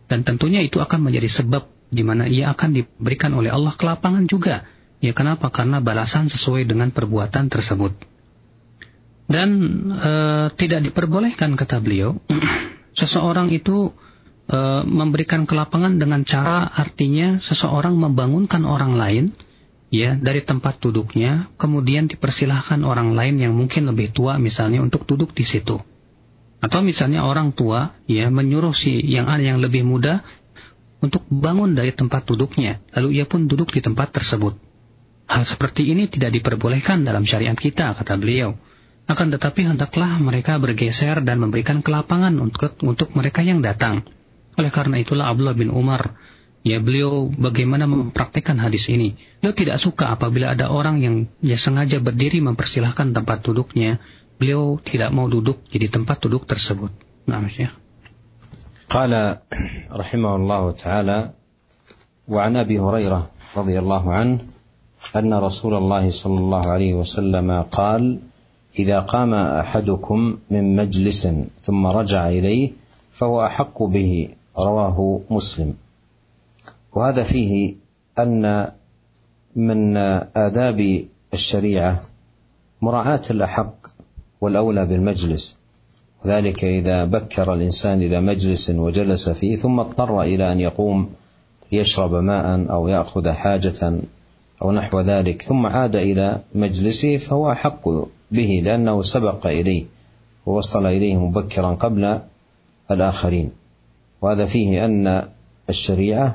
Dan 0.07 0.23
tentunya 0.23 0.63
itu 0.63 0.79
akan 0.79 1.11
menjadi 1.11 1.27
sebab 1.27 1.67
di 1.91 2.03
mana 2.07 2.29
ia 2.29 2.55
akan 2.55 2.71
diberikan 2.71 3.35
oleh 3.35 3.51
Allah 3.51 3.75
kelapangan 3.75 4.31
juga. 4.31 4.63
Ya 5.03 5.11
kenapa? 5.11 5.51
Karena 5.51 5.83
balasan 5.83 6.31
sesuai 6.31 6.65
dengan 6.71 6.95
perbuatan 6.95 7.51
tersebut. 7.51 7.93
Dan 9.25 9.49
e, 9.91 10.11
tidak 10.53 10.85
diperbolehkan 10.85 11.57
kata 11.57 11.81
beliau 11.81 12.21
seseorang 12.99 13.49
itu 13.49 13.91
e, 14.49 14.57
memberikan 14.85 15.49
kelapangan 15.49 15.97
dengan 15.97 16.21
cara 16.25 16.69
artinya 16.69 17.41
seseorang 17.41 17.97
membangunkan 17.97 18.63
orang 18.65 18.97
lain 18.97 19.25
ya 19.93 20.17
dari 20.17 20.41
tempat 20.41 20.81
duduknya 20.81 21.49
kemudian 21.55 22.09
dipersilahkan 22.09 22.81
orang 22.83 23.13
lain 23.13 23.41
yang 23.41 23.53
mungkin 23.53 23.89
lebih 23.89 24.11
tua 24.11 24.37
misalnya 24.41 24.81
untuk 24.81 25.05
duduk 25.05 25.33
di 25.33 25.45
situ. 25.45 25.81
Atau 26.63 26.81
misalnya 26.81 27.21
orang 27.21 27.53
tua 27.53 27.93
ya 28.09 28.31
menyuruh 28.33 28.73
si 28.73 28.97
yang 28.97 29.29
yang 29.37 29.61
lebih 29.61 29.85
muda 29.85 30.25
untuk 31.03 31.21
bangun 31.29 31.77
dari 31.77 31.93
tempat 31.93 32.25
duduknya 32.25 32.81
lalu 32.97 33.21
ia 33.21 33.25
pun 33.29 33.45
duduk 33.45 33.69
di 33.69 33.81
tempat 33.85 34.15
tersebut. 34.15 34.57
Hal 35.25 35.41
seperti 35.41 35.89
ini 35.89 36.05
tidak 36.05 36.37
diperbolehkan 36.37 37.01
dalam 37.01 37.25
syariat 37.25 37.57
kita 37.57 37.97
kata 37.97 38.13
beliau. 38.17 38.57
Akan 39.05 39.29
tetapi 39.29 39.69
hendaklah 39.69 40.17
mereka 40.17 40.57
bergeser 40.57 41.21
dan 41.21 41.37
memberikan 41.37 41.85
kelapangan 41.85 42.33
untuk, 42.41 42.73
untuk 42.81 43.13
mereka 43.13 43.45
yang 43.45 43.61
datang. 43.61 44.05
Oleh 44.58 44.70
karena 44.72 45.00
itulah 45.00 45.30
Abdullah 45.32 45.56
bin 45.56 45.72
Umar, 45.72 46.18
ya 46.66 46.82
beliau 46.82 47.30
bagaimana 47.30 47.88
mempraktikkan 47.88 48.60
hadis 48.60 48.90
ini. 48.92 49.16
Beliau 49.40 49.54
tidak 49.56 49.78
suka 49.80 50.12
apabila 50.12 50.52
ada 50.52 50.68
orang 50.68 51.00
yang 51.00 51.14
ya 51.40 51.56
sengaja 51.56 52.02
berdiri 52.02 52.44
mempersilahkan 52.44 53.16
tempat 53.16 53.46
duduknya. 53.46 54.02
Beliau 54.40 54.80
tidak 54.80 55.12
mau 55.12 55.28
duduk 55.28 55.64
di 55.68 55.88
tempat 55.88 56.24
duduk 56.24 56.48
tersebut. 56.48 56.92
Nah, 57.28 57.44
Syekh. 57.48 57.72
قال 58.90 59.38
رحمه 59.86 60.32
الله 60.36 60.62
تعالى 60.82 61.18
وعن 62.26 62.52
ابي 62.56 62.76
هريره 62.82 63.30
رضي 63.56 63.78
الله 63.78 64.04
عنه 64.12 64.38
ان 65.16 65.30
رسول 65.34 65.74
الله 65.78 66.10
صلى 66.10 66.38
الله 66.38 66.64
عليه 66.66 66.92
وسلم 66.94 67.62
قال 67.70 68.18
اذا 68.78 69.00
قام 69.00 69.34
احدكم 69.34 70.38
من 70.50 70.76
مجلس 70.76 71.22
ثم 71.62 71.86
رجع 71.86 72.28
اليه 72.28 72.70
فهو 73.10 73.46
احق 73.46 73.82
به 73.82 74.28
رواه 74.57 75.21
مسلم. 75.29 75.73
وهذا 76.93 77.23
فيه 77.23 77.75
أن 78.19 78.71
من 79.55 79.97
آداب 80.35 81.05
الشريعة 81.33 82.01
مراعاة 82.81 83.21
الأحق 83.29 83.75
والأولى 84.41 84.85
بالمجلس. 84.85 85.57
ذلك 86.25 86.63
إذا 86.63 87.05
بكر 87.05 87.53
الإنسان 87.53 88.01
إلى 88.01 88.21
مجلس 88.21 88.69
وجلس 88.69 89.29
فيه 89.29 89.57
ثم 89.57 89.79
اضطر 89.79 90.21
إلى 90.21 90.51
أن 90.51 90.59
يقوم 90.59 91.09
ليشرب 91.71 92.13
ماء 92.13 92.71
أو 92.71 92.87
يأخذ 92.87 93.29
حاجة 93.29 93.99
أو 94.61 94.71
نحو 94.71 94.99
ذلك 95.01 95.41
ثم 95.41 95.65
عاد 95.65 95.95
إلى 95.95 96.41
مجلسه 96.55 97.17
فهو 97.17 97.51
أحق 97.51 97.89
به 98.31 98.61
لأنه 98.65 99.01
سبق 99.01 99.47
إليه 99.47 99.85
ووصل 100.45 100.85
إليه 100.85 101.15
مبكرا 101.17 101.67
قبل 101.67 102.19
الآخرين. 102.91 103.51
وهذا 104.24 104.44
فيه 104.44 104.84
أن 104.84 105.28
الشريعة 105.68 106.28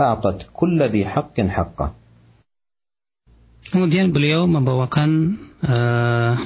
أعطت 0.00 0.50
كل 0.54 0.82
ذي 0.82 1.04
حق 1.06 1.36
حقه 1.40 1.88
Kemudian 3.66 4.14
beliau 4.14 4.46
membawakan 4.46 5.10
uh, 5.66 6.38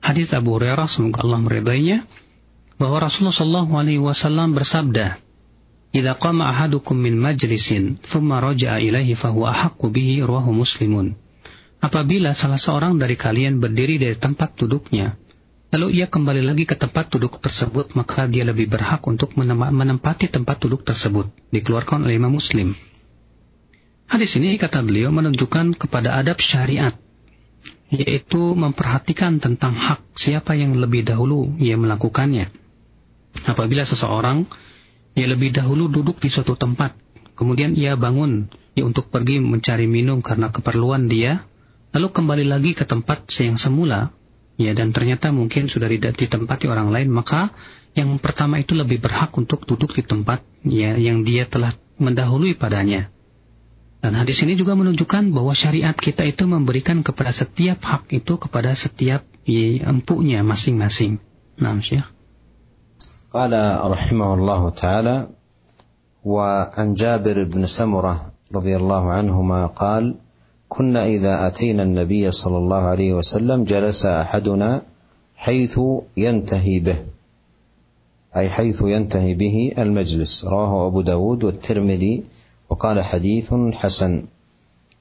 hadis 0.00 0.32
Abu 0.32 0.56
Hurairah 0.56 0.88
semoga 0.88 1.20
Allah 1.20 1.36
meridainya 1.36 2.08
bahwa 2.80 2.96
Rasulullah 2.96 3.36
Shallallahu 3.36 3.72
Alaihi 3.76 4.00
Wasallam 4.00 4.56
bersabda, 4.56 5.20
"Jika 5.92 6.16
qama 6.16 6.48
ahadukum 6.48 6.96
min 6.96 7.20
majlisin, 7.20 8.00
thumma 8.00 8.40
raja'a 8.40 8.80
ilaihi 8.80 9.12
fahuwa 9.12 9.52
ahaqqu 9.52 9.92
bihi 9.92 10.24
ruahu 10.24 10.56
muslimun." 10.56 11.12
Apabila 11.84 12.32
salah 12.32 12.56
seorang 12.56 12.96
dari 12.96 13.20
kalian 13.20 13.60
berdiri 13.60 14.00
dari 14.00 14.16
tempat 14.16 14.56
duduknya, 14.56 15.20
lalu 15.73 16.01
ia 16.01 16.07
kembali 16.09 16.45
lagi 16.45 16.69
ke 16.69 16.75
tempat 16.77 17.09
duduk 17.09 17.41
tersebut, 17.41 17.97
maka 17.97 18.29
dia 18.29 18.45
lebih 18.45 18.69
berhak 18.69 19.01
untuk 19.09 19.33
menempati 19.37 20.29
tempat 20.29 20.61
duduk 20.61 20.85
tersebut. 20.85 21.31
Dikeluarkan 21.49 22.05
oleh 22.05 22.17
Imam 22.19 22.33
Muslim. 22.33 22.75
Hadis 24.05 24.37
ini, 24.37 24.55
kata 24.61 24.85
beliau, 24.85 25.09
menunjukkan 25.09 25.75
kepada 25.81 26.13
adab 26.21 26.37
syariat, 26.37 26.93
yaitu 27.89 28.53
memperhatikan 28.53 29.41
tentang 29.41 29.73
hak 29.73 30.01
siapa 30.17 30.53
yang 30.53 30.77
lebih 30.77 31.05
dahulu 31.05 31.57
ia 31.57 31.77
melakukannya. 31.77 32.49
Apabila 33.49 33.83
seseorang 33.83 34.47
ia 35.15 35.27
lebih 35.27 35.51
dahulu 35.55 35.89
duduk 35.89 36.21
di 36.21 36.29
suatu 36.29 36.55
tempat, 36.55 36.95
kemudian 37.35 37.73
ia 37.75 37.97
bangun 37.97 38.47
ya 38.75 38.83
untuk 38.83 39.07
pergi 39.07 39.39
mencari 39.39 39.87
minum 39.87 40.19
karena 40.19 40.51
keperluan 40.51 41.07
dia, 41.07 41.47
lalu 41.95 42.11
kembali 42.11 42.45
lagi 42.45 42.75
ke 42.75 42.83
tempat 42.83 43.27
yang 43.39 43.55
semula, 43.55 44.11
ya 44.60 44.76
dan 44.76 44.92
ternyata 44.92 45.32
mungkin 45.32 45.66
sudah 45.72 45.88
tidak 45.88 46.20
ditempati 46.20 46.68
orang 46.68 46.92
lain, 46.92 47.08
maka 47.08 47.54
yang 47.96 48.20
pertama 48.22 48.60
itu 48.60 48.76
lebih 48.76 49.02
berhak 49.02 49.32
untuk 49.34 49.66
duduk 49.66 49.96
di 49.96 50.04
tempat 50.06 50.44
ya 50.62 50.94
yang 50.94 51.26
dia 51.26 51.48
telah 51.48 51.74
mendahului 51.96 52.54
padanya. 52.54 53.10
Dan 54.00 54.16
hadis 54.16 54.40
ini 54.40 54.56
juga 54.56 54.72
menunjukkan 54.80 55.28
bahwa 55.36 55.52
syariat 55.52 55.92
kita 55.92 56.24
itu 56.24 56.48
memberikan 56.48 57.04
kepada 57.04 57.36
setiap 57.36 57.84
hak 57.84 58.08
itu 58.16 58.40
kepada 58.40 58.72
setiap 58.72 59.28
ya, 59.44 59.84
empuknya 59.92 60.40
masing-masing. 60.40 61.20
Nah, 61.60 61.76
Syekh. 61.80 62.08
قال 63.30 63.54
رحمه 63.94 64.34
الله 64.34 64.62
تعالى 64.74 65.16
وعن 66.26 66.86
جابر 66.98 67.46
بن 67.46 67.62
سمره 67.66 68.34
رضي 68.50 68.74
الله 68.76 69.02
عنهما 69.12 69.66
قال 69.66 70.18
كنا 70.77 71.05
إذا 71.05 71.47
أتينا 71.47 71.83
النبي 71.83 72.31
صلى 72.31 72.57
الله 72.57 72.77
عليه 72.77 73.13
وسلم 73.13 73.63
جلس 73.63 74.05
أحدنا 74.05 74.81
حيث 75.35 75.79
ينتهي 76.17 76.79
به. 76.79 76.97
أي 78.35 78.49
حيث 78.49 78.81
ينتهي 78.81 79.33
به 79.33 79.71
المجلس. 79.77 80.45
رواه 80.45 80.87
أبو 80.87 81.01
داود 81.01 81.43
والترمذي 81.43 82.23
وقال 82.69 83.01
حديث 83.01 83.53
حسن. 83.73 84.23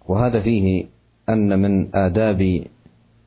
وهذا 0.08 0.40
فيه 0.40 0.84
أن 1.28 1.58
من 1.62 1.94
آداب 1.94 2.64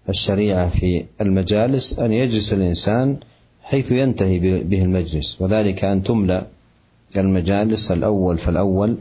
الشريعة 0.10 0.70
في 0.70 1.06
المجالس 1.22 2.00
أن 2.00 2.12
يجلس 2.12 2.54
الإنسان 2.54 3.18
حيث 3.64 3.92
ينتهي 3.92 4.40
به 4.64 4.84
المجلس. 4.84 5.42
وذلك 5.42 5.84
أن 5.84 6.04
تملأ 6.04 6.48
المجالس 7.18 7.92
الأول 7.92 8.38
فالأول 8.38 8.98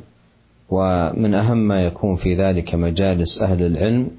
ومن 0.70 1.34
أهم 1.34 1.58
ما 1.68 1.86
يكون 1.86 2.16
في 2.16 2.34
ذلك 2.34 2.74
مجالس 2.74 3.42
أهل 3.42 3.62
العلم 3.66 4.10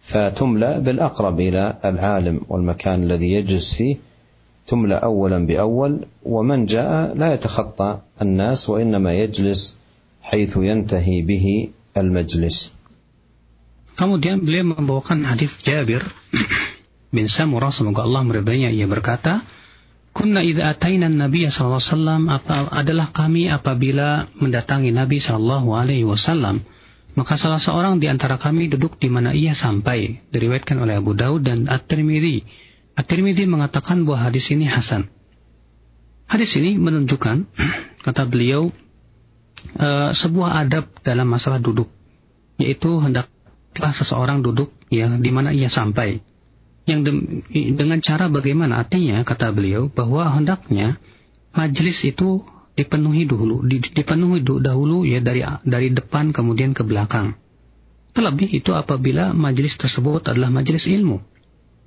فتملأ 0.00 0.78
بالأقرب 0.78 1.40
إلى 1.40 1.76
العالم 1.84 2.40
والمكان 2.48 3.02
الذي 3.02 3.32
يجلس 3.32 3.74
فيه. 3.74 3.96
تملأ 4.66 5.04
أولا 5.04 5.46
بأول 5.46 6.06
ومن 6.22 6.66
جاء 6.66 7.14
لا 7.14 7.34
يتخطى 7.34 7.98
الناس 8.22 8.70
وإنما 8.70 9.14
يجلس 9.14 9.78
حيث 10.22 10.56
ينتهي 10.56 11.22
به 11.22 11.46
المجلس. 11.96 12.72
Kemudian 13.98 14.40
beliau 14.40 14.72
membawakan 14.72 15.28
hadis 15.28 15.60
Jabir 15.60 16.00
bin 17.12 17.28
Samurah. 17.28 17.68
Semoga 17.68 18.08
Allah 18.08 18.24
meridainya. 18.24 18.72
Ia 18.72 18.88
berkata 18.88 19.44
Kunna 20.10 20.42
idza 20.42 20.66
ataina 20.66 21.06
Nabi 21.06 21.46
sallallahu 21.46 21.78
alaihi 22.34 22.74
adalah 22.74 23.06
kami 23.14 23.46
apabila 23.46 24.26
mendatangi 24.34 24.90
Nabi 24.90 25.22
sallallahu 25.22 25.70
alaihi 25.70 26.02
wasallam. 26.02 26.66
Maka 27.14 27.34
salah 27.38 27.58
seorang 27.58 27.98
di 27.98 28.06
antara 28.06 28.38
kami 28.38 28.70
duduk 28.70 28.98
di 28.98 29.10
mana 29.10 29.34
ia 29.34 29.54
sampai 29.54 30.22
diriwayatkan 30.30 30.78
oleh 30.78 30.98
Abu 30.98 31.14
Daud 31.14 31.46
dan 31.46 31.66
At-Tirmidzi. 31.66 32.46
At-Tirmidzi 32.94 33.50
mengatakan 33.50 34.06
bahwa 34.06 34.30
hadis 34.30 34.50
ini 34.50 34.66
hasan. 34.66 35.10
Hadis 36.30 36.54
ini 36.58 36.78
menunjukkan 36.78 37.50
kata 38.06 38.22
beliau 38.30 38.70
uh, 39.78 40.10
sebuah 40.14 40.66
adab 40.66 40.90
dalam 41.02 41.26
masalah 41.26 41.58
duduk 41.58 41.90
yaitu 42.60 43.00
hendaklah 43.00 43.92
seseorang 43.96 44.44
duduk 44.44 44.70
ya 44.92 45.08
di 45.16 45.30
mana 45.32 45.50
ia 45.50 45.72
sampai 45.72 46.20
yang 46.90 47.06
de 47.06 47.12
dengan 47.78 48.02
cara 48.02 48.26
bagaimana? 48.26 48.82
Artinya 48.82 49.22
kata 49.22 49.54
beliau 49.54 49.86
bahwa 49.86 50.26
hendaknya 50.34 50.98
majelis 51.54 52.02
itu 52.02 52.42
dipenuhi 52.74 53.30
dulu 53.30 53.62
di, 53.62 53.78
dipenuhi 53.78 54.42
dahulu 54.42 55.06
ya 55.06 55.22
dari 55.22 55.46
dari 55.62 55.88
depan 55.94 56.34
kemudian 56.34 56.74
ke 56.74 56.82
belakang. 56.82 57.38
Terlebih 58.10 58.50
itu 58.50 58.74
apabila 58.74 59.30
majelis 59.30 59.78
tersebut 59.78 60.26
adalah 60.26 60.50
majelis 60.50 60.90
ilmu 60.90 61.22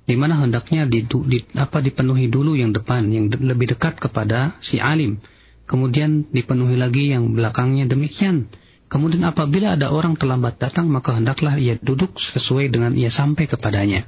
di 0.04 0.16
mana 0.20 0.36
hendaknya 0.40 0.84
di, 0.84 1.04
di, 1.04 1.38
apa 1.56 1.80
dipenuhi 1.80 2.28
dulu 2.28 2.56
yang 2.56 2.72
depan 2.72 3.08
yang 3.08 3.28
de, 3.28 3.40
lebih 3.40 3.76
dekat 3.76 4.00
kepada 4.00 4.56
si 4.64 4.80
alim. 4.80 5.20
Kemudian 5.64 6.28
dipenuhi 6.28 6.76
lagi 6.76 7.12
yang 7.12 7.36
belakangnya 7.36 7.88
demikian. 7.88 8.52
Kemudian 8.88 9.24
apabila 9.24 9.76
ada 9.76 9.92
orang 9.92 10.16
terlambat 10.16 10.60
datang 10.60 10.92
maka 10.92 11.16
hendaklah 11.16 11.56
ia 11.56 11.76
duduk 11.76 12.20
sesuai 12.20 12.68
dengan 12.68 12.92
ia 12.96 13.08
sampai 13.08 13.48
kepadanya 13.48 14.04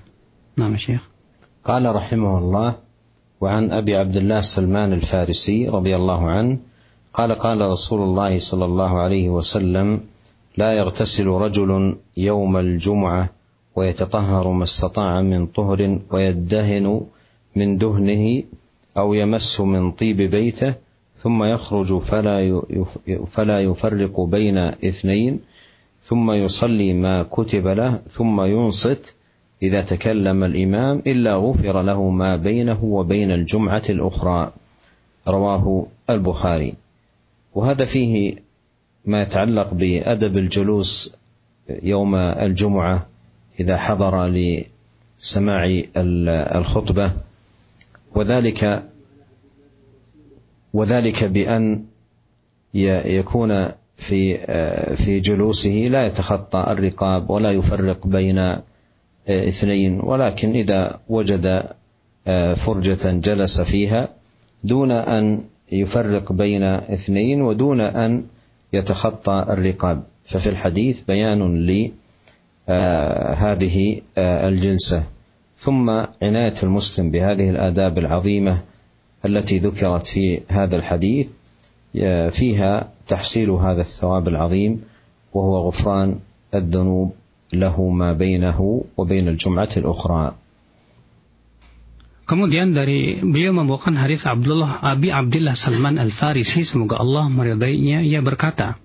نعم 0.59 0.77
شيخ. 0.77 1.09
قال 1.65 1.95
رحمه 1.95 2.39
الله 2.39 2.75
وعن 3.41 3.71
أبي 3.73 3.97
عبد 3.97 4.17
الله 4.17 4.41
سلمان 4.41 4.93
الفارسي 4.93 5.69
رضي 5.69 5.97
الله 5.97 6.31
عنه 6.31 6.59
قال 7.15 7.33
قال 7.33 7.61
رسول 7.61 8.03
الله 8.03 8.39
صلى 8.39 8.65
الله 8.65 8.99
عليه 9.01 9.29
وسلم 9.29 10.01
لا 10.57 10.73
يغتسل 10.73 11.27
رجل 11.27 11.97
يوم 12.17 12.57
الجمعة 12.57 13.31
ويتطهر 13.77 14.49
ما 14.49 14.65
استطاع 14.65 15.23
من 15.23 15.47
طهر 15.47 16.01
ويدهن 16.11 17.01
من 17.57 17.79
دهنه 17.79 18.43
أو 18.97 19.15
يمس 19.15 19.61
من 19.61 19.93
طيب 19.93 20.17
بيته 20.17 20.75
ثم 21.23 21.45
يخرج 21.45 21.99
فلا 21.99 22.63
فلا 23.27 23.61
يفرق 23.61 24.21
بين 24.21 24.59
اثنين 24.59 25.41
ثم 26.03 26.31
يصلي 26.31 26.93
ما 26.93 27.23
كتب 27.23 27.67
له 27.67 28.01
ثم 28.11 28.41
ينصت 28.41 29.16
إذا 29.63 29.83
تكلم 29.83 30.45
الإمام 30.45 31.03
إلا 31.07 31.37
غفر 31.37 31.83
له 31.83 32.11
ما 32.11 32.37
بينه 32.37 32.85
وبين 32.85 33.33
الجمعة 33.33 33.83
الأخرى. 33.89 34.53
رواه 35.29 35.87
البخاري. 36.11 36.75
وهذا 37.55 37.85
فيه 37.85 38.37
ما 39.05 39.23
يتعلق 39.23 39.75
بأدب 39.75 40.37
الجلوس 40.37 41.17
يوم 41.83 42.15
الجمعة 42.15 43.07
إذا 43.61 43.77
حضر 43.77 44.27
لسماع 44.27 45.83
الخطبة. 46.57 47.13
وذلك 48.15 48.83
وذلك 50.73 51.25
بأن 51.25 51.85
يكون 52.75 53.69
في 53.97 54.37
في 54.97 55.21
جلوسه 55.21 55.71
لا 55.71 56.07
يتخطى 56.07 56.65
الرقاب 56.69 57.31
ولا 57.31 57.51
يفرق 57.51 58.07
بين 58.07 58.57
اثنين 59.29 60.01
ولكن 60.01 60.51
إذا 60.51 61.01
وجد 61.09 61.63
آه، 62.27 62.55
فرجة 62.55 63.11
جلس 63.11 63.61
فيها 63.61 64.09
دون 64.65 64.91
أن 64.91 65.41
يفرق 65.73 66.33
بين 66.33 66.63
اثنين 66.63 67.43
ودون 67.43 67.81
أن 67.81 68.25
يتخطى 68.73 69.47
الرقاب. 69.49 70.03
ففي 70.25 70.49
الحديث 70.49 71.01
بيان 71.09 71.67
لهذه 72.69 74.01
آه، 74.19 74.49
الجلسة. 74.49 75.03
ثم 75.59 75.91
عناية 76.23 76.55
المسلم 76.63 77.11
بهذه 77.11 77.51
الآداب 77.51 77.99
العظيمة 77.99 78.63
التي 79.25 79.59
ذكرت 79.59 80.07
في 80.07 80.41
هذا 80.49 80.77
الحديث 80.77 81.27
آه، 81.97 82.29
فيها 82.29 82.89
تحصيل 83.09 83.51
هذا 83.51 83.81
الثواب 83.81 84.29
العظيم 84.29 84.83
وهو 85.35 85.69
غفران 85.69 86.19
الذنوب. 86.55 87.13
له 87.54 87.76
ما 87.90 88.14
بينه 88.14 88.60
وبين 88.98 89.26
الجمعة 89.28 89.74
الأخرى 89.78 90.24
Kemudian 92.22 92.72
dari 92.72 93.20
beliau 93.20 93.52
membawakan 93.52 94.00
hadis 94.00 94.24
Abdullah 94.24 94.80
Abi 94.80 95.12
Abdullah 95.12 95.52
Salman 95.52 96.00
Al 96.00 96.16
Farisi 96.16 96.64
semoga 96.64 96.96
Allah 96.96 97.28
meridainya 97.28 98.00
ia 98.08 98.24
berkata 98.24 98.80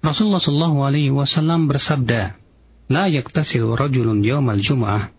Rasulullah 0.00 0.40
Shallallahu 0.40 0.88
Alaihi 0.88 1.12
Wasallam 1.12 1.68
bersabda 1.68 2.40
La 2.88 3.04
yaktasil 3.04 3.68
rajulun 3.68 4.24
yawmal 4.24 4.64
jum'ah 4.64 5.12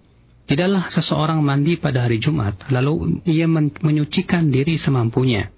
Tidaklah 0.50 0.90
seseorang 0.90 1.46
mandi 1.46 1.78
pada 1.78 2.10
hari 2.10 2.18
Jumat 2.18 2.58
lalu 2.74 3.22
ia 3.30 3.46
menyucikan 3.46 4.50
diri 4.50 4.82
semampunya 4.82 5.54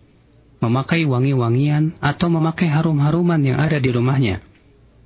memakai 0.59 1.07
wangi-wangian 1.07 2.03
atau 2.03 2.27
memakai 2.27 2.67
harum-haruman 2.67 3.39
yang 3.47 3.63
ada 3.63 3.79
di 3.79 3.95
rumahnya 3.95 4.43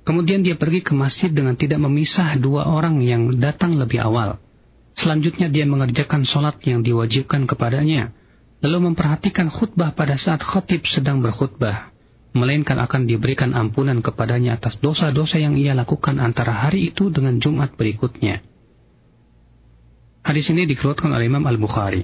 Kemudian 0.03 0.43
dia 0.43 0.59
pergi 0.59 0.83
ke 0.83 0.91
masjid 0.91 1.31
dengan 1.31 1.55
tidak 1.55 1.79
memisah 1.79 2.35
dua 2.35 2.67
orang 2.67 2.99
yang 2.99 3.31
datang 3.39 3.71
lebih 3.79 4.03
awal. 4.03 4.35
Selanjutnya 4.99 5.47
dia 5.47 5.63
mengerjakan 5.63 6.27
sholat 6.27 6.59
yang 6.67 6.83
diwajibkan 6.83 7.47
kepadanya, 7.47 8.11
lalu 8.59 8.91
memperhatikan 8.91 9.47
khutbah 9.47 9.95
pada 9.95 10.19
saat 10.19 10.43
khotib 10.43 10.83
sedang 10.83 11.23
berkhutbah, 11.23 11.95
melainkan 12.35 12.83
akan 12.83 13.07
diberikan 13.07 13.55
ampunan 13.55 14.03
kepadanya 14.03 14.59
atas 14.59 14.83
dosa-dosa 14.83 15.39
yang 15.39 15.55
ia 15.55 15.71
lakukan 15.71 16.19
antara 16.19 16.51
hari 16.51 16.91
itu 16.91 17.07
dengan 17.07 17.39
Jumat 17.39 17.79
berikutnya. 17.79 18.43
Hadis 20.23 20.51
ini 20.51 20.67
dikeluarkan 20.67 21.15
oleh 21.15 21.31
Imam 21.31 21.47
Al-Bukhari. 21.47 22.03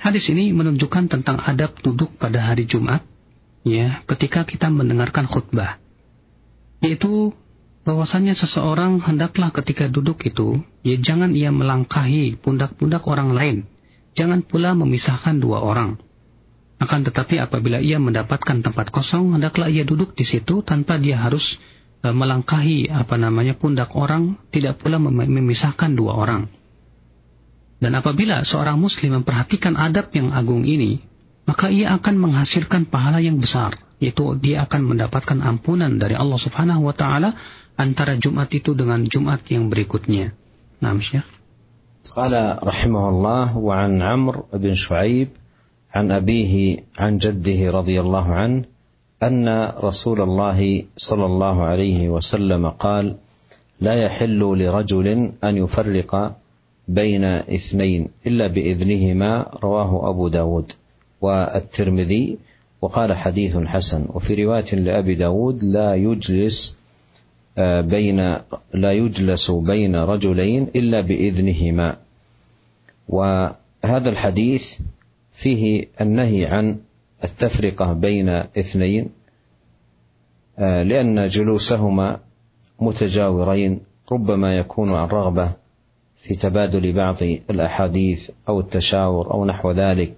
Hadis 0.00 0.32
ini 0.32 0.56
menunjukkan 0.56 1.12
tentang 1.12 1.36
adab 1.36 1.76
duduk 1.84 2.16
pada 2.16 2.40
hari 2.48 2.64
Jumat, 2.64 3.04
ya, 3.60 4.00
ketika 4.08 4.48
kita 4.48 4.72
mendengarkan 4.72 5.28
khutbah 5.28 5.76
yaitu 6.80 7.36
bahwasanya 7.84 8.36
seseorang 8.36 9.00
hendaklah 9.00 9.52
ketika 9.52 9.88
duduk 9.88 10.24
itu 10.24 10.64
ya 10.84 10.96
jangan 11.00 11.32
ia 11.32 11.52
melangkahi 11.52 12.36
pundak-pundak 12.40 13.04
orang 13.08 13.32
lain. 13.32 13.56
Jangan 14.16 14.42
pula 14.42 14.74
memisahkan 14.74 15.38
dua 15.38 15.62
orang. 15.62 16.02
Akan 16.80 17.04
tetapi 17.04 17.38
apabila 17.38 17.78
ia 17.78 18.00
mendapatkan 18.00 18.64
tempat 18.64 18.90
kosong 18.90 19.36
hendaklah 19.36 19.68
ia 19.68 19.84
duduk 19.84 20.16
di 20.16 20.24
situ 20.24 20.64
tanpa 20.64 20.96
dia 20.96 21.20
harus 21.20 21.60
e, 22.00 22.08
melangkahi 22.08 22.88
apa 22.88 23.20
namanya 23.20 23.52
pundak 23.52 23.92
orang 23.94 24.40
tidak 24.48 24.80
pula 24.80 24.96
mem 24.96 25.14
memisahkan 25.14 25.92
dua 25.92 26.16
orang. 26.16 26.48
Dan 27.80 27.96
apabila 27.96 28.44
seorang 28.44 28.76
muslim 28.80 29.20
memperhatikan 29.20 29.76
adab 29.76 30.12
yang 30.12 30.32
agung 30.32 30.64
ini 30.64 31.00
maka 31.48 31.72
ia 31.72 31.96
akan 31.96 32.16
menghasilkan 32.16 32.88
pahala 32.88 33.24
yang 33.24 33.40
besar 33.40 33.76
yaitu 33.99 34.35
dia 34.39 34.67
akan 34.67 34.95
mendapatkan 34.95 35.39
ampunan 35.39 35.97
dari 35.97 36.15
Allah 36.15 36.39
Subhanahu 36.39 36.87
wa 36.87 36.95
taala 36.95 37.35
antara 37.75 38.15
Jumat 38.19 38.51
itu 38.51 38.75
dengan 38.75 39.03
Jumat 39.07 39.43
yang 39.51 39.71
berikutnya. 39.71 40.35
Naam 40.83 40.99
Syekh. 40.99 41.25
قال 42.05 42.37
رحمه 42.61 43.09
الله 43.09 43.57
وعن 43.57 43.97
عمرو 43.97 44.53
بن 44.53 44.77
شعيب 44.77 45.33
عن 45.89 46.05
أبيه 46.11 46.85
عن 47.01 47.17
جده 47.17 47.71
رضي 47.73 47.97
الله 47.97 48.27
عنه 48.29 48.65
أن 49.23 49.49
رسول 49.81 50.21
الله 50.21 50.59
صلى 50.97 51.25
الله 51.25 51.57
عليه 51.63 52.09
وسلم 52.09 52.69
قال 52.77 53.17
لا 53.81 53.95
يحل 54.05 54.37
لرجل 54.37 55.07
أن 55.43 55.53
يفرق 55.57 56.11
بين 56.87 57.23
اثنين 57.25 58.07
إلا 58.27 58.47
بإذنهما 58.47 59.45
رواه 59.63 60.09
أبو 60.09 60.27
داود 60.27 60.71
والترمذي 61.21 62.37
وقال 62.82 63.12
حديث 63.12 63.56
حسن. 63.56 64.06
وفي 64.08 64.44
رواية 64.44 64.74
لأبي 64.74 65.14
داود 65.14 65.64
لا 65.64 65.94
يجلس 65.94 66.78
آه، 67.58 67.80
بين 67.80 68.36
لا 68.74 68.92
يجلس 68.92 69.50
بين 69.50 69.96
رجلين 69.96 70.68
إلا 70.76 71.00
بإذنهما. 71.00 71.96
وهذا 73.08 74.10
الحديث 74.10 74.78
فيه 75.32 75.86
النهي 76.00 76.46
عن 76.46 76.78
التفرقة 77.24 77.92
بين 77.92 78.28
اثنين 78.28 79.08
آه، 80.58 80.82
لأن 80.82 81.28
جلوسهما 81.28 82.20
متجاورين 82.80 83.80
ربما 84.12 84.56
يكون 84.56 84.90
عن 84.94 85.08
رغبة 85.08 85.52
في 86.18 86.34
تبادل 86.34 86.92
بعض 86.92 87.16
الأحاديث 87.22 88.30
أو 88.48 88.60
التشاور 88.60 89.30
أو 89.30 89.44
نحو 89.44 89.70
ذلك. 89.70 90.14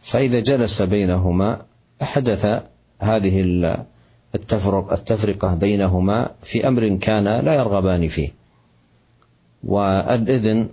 فإذا 0.00 0.40
جلس 0.40 0.82
بينهما 0.82 1.62
حدث 2.00 2.62
هذه 2.98 3.40
التفرق 4.34 4.92
التفرقة 4.92 5.54
بينهما 5.54 6.30
في 6.42 6.68
أمر 6.68 6.88
كان 6.88 7.24
لا 7.24 7.54
يرغبان 7.54 8.08
فيه. 8.08 8.32
والإذن 9.64 10.68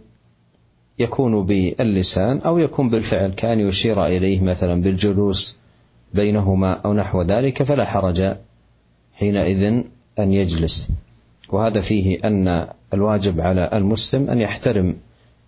يكون 1.00 1.46
باللسان 1.46 2.38
أو 2.38 2.58
يكون 2.58 2.90
بالفعل. 2.90 3.32
كأن 3.32 3.60
يشير 3.60 4.06
إليه 4.06 4.42
مثلا 4.42 4.82
بالجلوس 4.82 5.60
بينهما 6.14 6.74
أو 6.74 6.94
نحو 6.94 7.22
ذلك 7.22 7.64
فلا 7.64 7.86
حرج 7.86 8.36
حينئذ 9.14 9.64
أن 10.20 10.34
يجلس. 10.34 10.92
وهذا 11.50 11.82
فيه 11.82 12.20
أن 12.26 12.68
الواجب 12.94 13.42
على 13.42 13.70
المسلم 13.74 14.30
أن 14.30 14.42
يحترم 14.42 14.96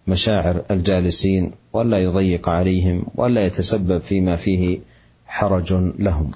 مشاعر 0.07 0.65
الجالسين 0.71 1.53
ولا 1.73 1.99
يضيق 1.99 2.49
عليهم 2.49 3.07
ولا 3.15 3.47
يتسبب 3.47 3.99
فيما 3.99 4.37
فيه 4.37 4.81
حرج 5.27 5.69
لهم 5.99 6.31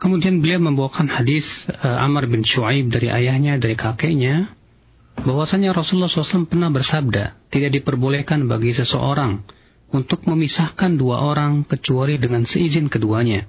Kemudian 0.00 0.40
beliau 0.40 0.64
membawakan 0.64 1.12
hadis 1.12 1.68
uh, 1.68 2.00
Amr 2.00 2.24
bin 2.24 2.40
Shu'aib 2.40 2.88
dari 2.88 3.12
ayahnya, 3.12 3.60
dari 3.60 3.76
kakeknya, 3.76 4.48
bahwasanya 5.20 5.76
Rasulullah 5.76 6.08
SAW 6.08 6.48
pernah 6.48 6.72
bersabda, 6.72 7.36
tidak 7.52 7.70
diperbolehkan 7.76 8.48
bagi 8.48 8.72
seseorang 8.72 9.44
untuk 9.92 10.24
memisahkan 10.24 10.96
dua 10.96 11.20
orang 11.20 11.68
kecuali 11.68 12.16
dengan 12.16 12.48
seizin 12.48 12.88
keduanya. 12.88 13.44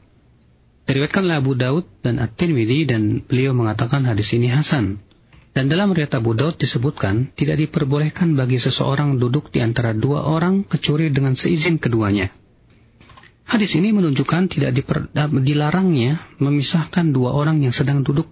Diriwayatkan 0.92 1.24
oleh 1.24 1.40
Abu 1.40 1.56
Daud 1.56 1.88
dan 2.04 2.20
At-Tirmidzi 2.20 2.84
dan 2.84 3.24
beliau 3.24 3.56
mengatakan 3.56 4.04
hadis 4.04 4.36
ini 4.36 4.52
hasan. 4.52 5.00
Dan 5.57 5.73
dalam 5.73 5.97
riwayat 5.97 6.13
Abu 6.21 6.37
Daud 6.37 6.61
disebutkan 6.61 7.33
tidak 7.33 7.57
diperbolehkan 7.57 8.37
bagi 8.37 8.61
seseorang 8.61 9.17
duduk 9.17 9.49
di 9.49 9.65
antara 9.65 9.97
dua 9.97 10.29
orang 10.29 10.69
kecuali 10.69 11.09
dengan 11.09 11.33
seizin 11.33 11.81
keduanya. 11.81 12.29
Hadis 13.49 13.73
ini 13.73 13.89
menunjukkan 13.89 14.53
tidak 14.53 14.77
diper, 14.77 15.09
dilarangnya 15.41 16.29
memisahkan 16.45 17.09
dua 17.09 17.33
orang 17.33 17.65
yang 17.65 17.73
sedang 17.73 18.05
duduk 18.05 18.29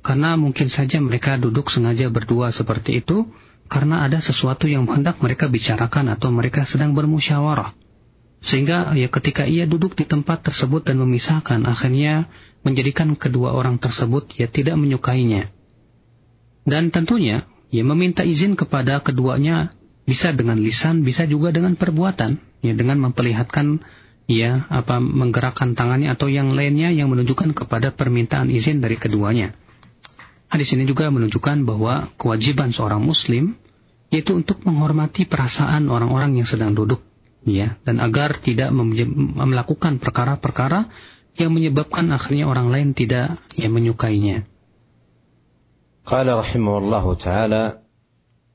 karena 0.00 0.40
mungkin 0.40 0.72
saja 0.72 1.04
mereka 1.04 1.36
duduk 1.36 1.68
sengaja 1.68 2.08
berdua 2.08 2.48
seperti 2.48 3.04
itu 3.04 3.28
karena 3.68 4.00
ada 4.00 4.24
sesuatu 4.24 4.64
yang 4.64 4.88
hendak 4.88 5.20
mereka 5.20 5.52
bicarakan 5.52 6.16
atau 6.16 6.32
mereka 6.32 6.64
sedang 6.64 6.96
bermusyawarah. 6.96 7.76
Sehingga 8.40 8.96
ya 8.96 9.12
ketika 9.12 9.44
ia 9.44 9.68
duduk 9.68 10.00
di 10.00 10.08
tempat 10.08 10.48
tersebut 10.48 10.88
dan 10.88 10.96
memisahkan 10.96 11.60
akhirnya 11.68 12.32
menjadikan 12.64 13.20
kedua 13.20 13.52
orang 13.52 13.76
tersebut 13.76 14.32
ya 14.40 14.48
tidak 14.48 14.80
menyukainya. 14.80 15.44
Dan 16.64 16.88
tentunya 16.88 17.44
ya 17.68 17.84
meminta 17.84 18.24
izin 18.24 18.56
kepada 18.56 19.00
keduanya 19.04 19.76
bisa 20.04 20.32
dengan 20.36 20.60
lisan, 20.60 21.04
bisa 21.04 21.24
juga 21.24 21.52
dengan 21.52 21.76
perbuatan, 21.76 22.40
ya 22.60 22.72
dengan 22.76 23.00
memperlihatkan 23.00 23.84
ya 24.24 24.64
apa 24.72 25.00
menggerakkan 25.00 25.76
tangannya 25.76 26.12
atau 26.16 26.32
yang 26.32 26.56
lainnya 26.56 26.92
yang 26.92 27.12
menunjukkan 27.12 27.52
kepada 27.52 27.92
permintaan 27.92 28.48
izin 28.48 28.80
dari 28.80 28.96
keduanya. 28.96 29.52
Hadis 30.48 30.72
ini 30.72 30.88
juga 30.88 31.10
menunjukkan 31.10 31.66
bahwa 31.66 32.08
kewajiban 32.16 32.72
seorang 32.72 33.02
muslim 33.02 33.58
yaitu 34.12 34.38
untuk 34.38 34.62
menghormati 34.62 35.26
perasaan 35.26 35.90
orang-orang 35.90 36.38
yang 36.38 36.46
sedang 36.46 36.78
duduk 36.78 37.02
ya 37.44 37.76
dan 37.84 38.00
agar 38.00 38.38
tidak 38.38 38.72
melakukan 38.72 40.00
perkara-perkara 40.00 40.88
yang 41.34 41.50
menyebabkan 41.50 42.08
akhirnya 42.14 42.46
orang 42.46 42.70
lain 42.70 42.88
tidak 42.94 43.34
ya 43.58 43.66
menyukainya. 43.66 44.46
Qala 46.04 46.36
rahimahullahu 46.36 47.16
taala 47.16 47.80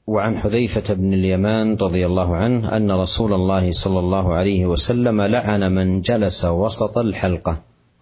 وعن 0.08 0.38
حذيفة 0.38 0.94
بن 0.94 1.14
اليمان 1.14 1.78
رضي 1.82 2.06
الله 2.06 2.36
عنه 2.36 2.78
أن 2.78 2.92
رسول 2.92 3.34
الله 3.34 3.72
صلى 3.72 4.00
الله 4.00 4.34
عليه 4.34 4.66
وسلم 4.66 5.22
لعن 5.22 5.72
من 5.72 6.02
جلس 6.02 6.46
وسط 6.46 6.98
الحلقة. 6.98 7.62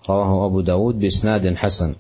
رواه 0.10 0.46
أبو 0.46 0.62
داود 0.62 1.00
بإسناد 1.00 1.56
حسن. 1.56 1.96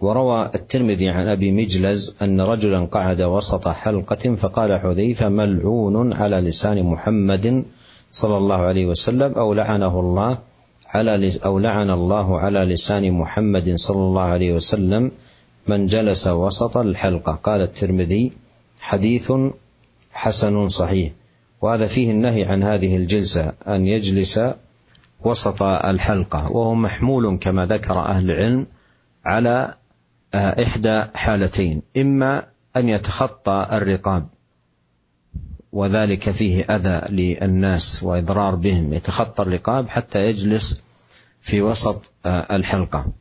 وروى 0.00 0.50
الترمذي 0.54 1.08
عن 1.08 1.28
أبي 1.28 1.52
مجلز 1.52 2.16
أن 2.22 2.40
رجلا 2.40 2.84
قعد 2.84 3.22
وسط 3.22 3.68
حلقة 3.68 4.34
فقال 4.34 4.80
حذيفة 4.80 5.28
ملعون 5.28 6.12
على 6.12 6.36
لسان 6.36 6.82
محمد 6.82 7.64
صلى 8.10 8.36
الله 8.36 8.56
عليه 8.56 8.86
وسلم 8.86 9.32
أو 9.34 9.54
لعنه 9.54 10.00
الله 10.00 10.38
على 10.86 11.32
أو 11.44 11.58
لعن 11.58 11.90
الله 11.90 12.40
على 12.40 12.58
لسان 12.58 13.12
محمد 13.12 13.74
صلى 13.74 14.02
الله 14.02 14.22
عليه 14.22 14.52
وسلم 14.52 15.10
من 15.68 15.86
جلس 15.86 16.26
وسط 16.26 16.76
الحلقة. 16.76 17.32
قال 17.32 17.60
الترمذي 17.60 18.32
حديث 18.80 19.32
حسن 20.12 20.68
صحيح. 20.68 21.12
وهذا 21.62 21.86
فيه 21.86 22.10
النهي 22.10 22.44
عن 22.44 22.62
هذه 22.62 22.96
الجلسة 22.96 23.52
أن 23.68 23.86
يجلس 23.86 24.40
وسط 25.20 25.62
الحلقة. 25.62 26.52
وهو 26.52 26.74
محمول 26.74 27.38
كما 27.38 27.66
ذكر 27.66 28.00
أهل 28.00 28.30
العلم 28.30 28.66
على 29.24 29.74
آه، 30.34 30.62
إحدى 30.62 31.02
حالتين. 31.14 31.82
إما 31.96 32.46
أن 32.76 32.88
يتخطى 32.88 33.68
الرقاب 33.72 34.28
وذلك 35.72 36.30
فيه 36.30 36.64
أذى 36.64 37.14
للناس 37.14 38.02
وإضرار 38.02 38.54
بهم 38.54 38.92
يتخطى 38.92 39.42
الرقاب 39.42 39.88
حتى 39.88 40.26
يجلس 40.26 40.82
في 41.40 41.62
وسط 41.62 42.02
آه، 42.26 42.56
الحلقة. 42.56 43.12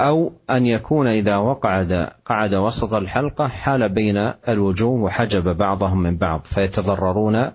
أو 0.00 0.32
أن 0.50 0.66
يكون 0.66 1.06
إذا 1.06 1.36
وقعد 1.36 2.10
قعد 2.26 2.54
وسط 2.54 2.94
الحلقة 2.94 3.48
حال 3.48 3.88
بين 3.88 4.32
الوجوه 4.48 5.02
وحجب 5.02 5.56
بعضهم 5.56 5.98
من 6.02 6.16
بعض 6.16 6.42
فيتضررون 6.44 7.50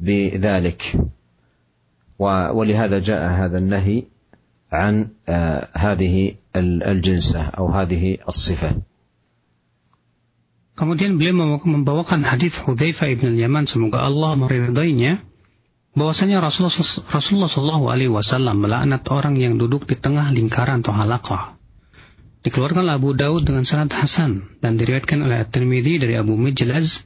بذلك 0.00 0.82
ولهذا 2.18 2.98
جاء 2.98 3.30
هذا 3.30 3.58
النهي 3.58 4.02
عن 4.72 5.08
هذه 5.76 6.34
الجنسة 6.56 7.40
أو 7.40 7.68
هذه 7.68 8.18
الصفة 8.28 8.76
Kemudian 10.76 11.16
beliau 11.16 11.56
membawakan 11.64 12.20
hadis 12.28 12.60
Hudzaifah 12.60 13.08
ibn 13.08 13.40
Yaman 13.40 13.64
semoga 13.64 14.04
Allah 14.04 14.36
meridainya 14.36 15.24
bahwasanya 15.96 16.44
Rasulullah 16.44 16.76
Rasulullah 17.16 17.48
Shallallahu 17.48 17.84
alaihi 17.88 18.12
wasallam 18.12 18.60
melaknat 18.60 19.08
orang 19.08 19.40
yang 19.40 19.56
duduk 19.56 19.88
di 19.88 19.96
tengah 19.96 20.28
lingkaran 20.36 20.84
atau 20.84 20.92
halaqah 20.92 21.55
Dikeluarkan 22.46 22.86
Abu 22.86 23.10
Daud 23.18 23.42
dengan 23.42 23.66
sanad 23.66 23.90
Hasan 23.90 24.62
dan 24.62 24.78
diriwayatkan 24.78 25.18
oleh 25.18 25.42
At-Tirmidzi 25.42 25.98
dari 25.98 26.14
Abu 26.14 26.38
Mijlaz 26.38 27.02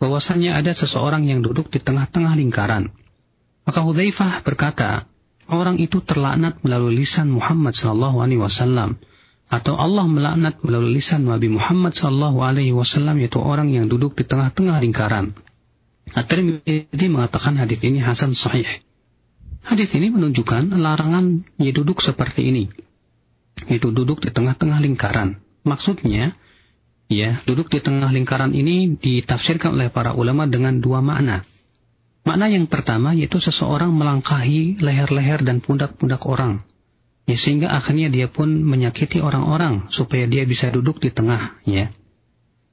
bahwasanya 0.00 0.56
ada 0.56 0.72
seseorang 0.72 1.28
yang 1.28 1.44
duduk 1.44 1.68
di 1.68 1.76
tengah-tengah 1.76 2.32
lingkaran. 2.32 2.88
Maka 3.68 3.84
Hudzaifah 3.84 4.40
berkata, 4.48 5.04
orang 5.44 5.76
itu 5.76 6.00
terlaknat 6.00 6.64
melalui 6.64 7.04
lisan 7.04 7.28
Muhammad 7.28 7.76
sallallahu 7.76 8.16
alaihi 8.16 8.40
wasallam 8.40 8.96
atau 9.52 9.76
Allah 9.76 10.08
melaknat 10.08 10.64
melalui 10.64 10.96
lisan 10.96 11.28
Nabi 11.28 11.52
Muhammad 11.52 11.92
sallallahu 11.92 12.40
alaihi 12.40 12.72
wasallam 12.72 13.20
yaitu 13.20 13.44
orang 13.44 13.68
yang 13.68 13.92
duduk 13.92 14.16
di 14.16 14.24
tengah-tengah 14.24 14.80
lingkaran. 14.80 15.36
At-Tirmidzi 16.16 17.12
mengatakan 17.12 17.60
hadis 17.60 17.84
ini 17.84 18.00
hasan 18.00 18.32
sahih. 18.32 18.80
Hadis 19.68 19.92
ini 20.00 20.08
menunjukkan 20.08 20.72
larangan 20.80 21.44
ia 21.60 21.76
duduk 21.76 22.00
seperti 22.00 22.48
ini 22.48 22.87
itu 23.66 23.90
duduk 23.90 24.22
di 24.22 24.30
tengah-tengah 24.30 24.78
lingkaran. 24.78 25.42
Maksudnya, 25.66 26.38
ya, 27.10 27.34
duduk 27.42 27.66
di 27.74 27.82
tengah 27.82 28.14
lingkaran 28.14 28.54
ini 28.54 28.94
ditafsirkan 28.94 29.74
oleh 29.74 29.90
para 29.90 30.14
ulama 30.14 30.46
dengan 30.46 30.78
dua 30.78 31.02
makna. 31.02 31.42
Makna 32.22 32.46
yang 32.46 32.70
pertama 32.70 33.16
yaitu 33.16 33.42
seseorang 33.42 33.90
melangkahi 33.90 34.78
leher-leher 34.78 35.42
dan 35.42 35.58
pundak-pundak 35.58 36.22
orang. 36.28 36.62
Ya, 37.26 37.36
sehingga 37.36 37.74
akhirnya 37.74 38.08
dia 38.08 38.30
pun 38.30 38.64
menyakiti 38.64 39.20
orang-orang 39.20 39.90
supaya 39.90 40.24
dia 40.30 40.46
bisa 40.48 40.70
duduk 40.70 41.02
di 41.02 41.10
tengah, 41.12 41.58
ya. 41.68 41.92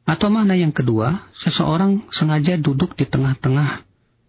Atau 0.06 0.30
makna 0.30 0.54
yang 0.54 0.72
kedua, 0.72 1.26
seseorang 1.34 2.06
sengaja 2.14 2.56
duduk 2.62 2.94
di 2.94 3.10
tengah-tengah 3.10 3.86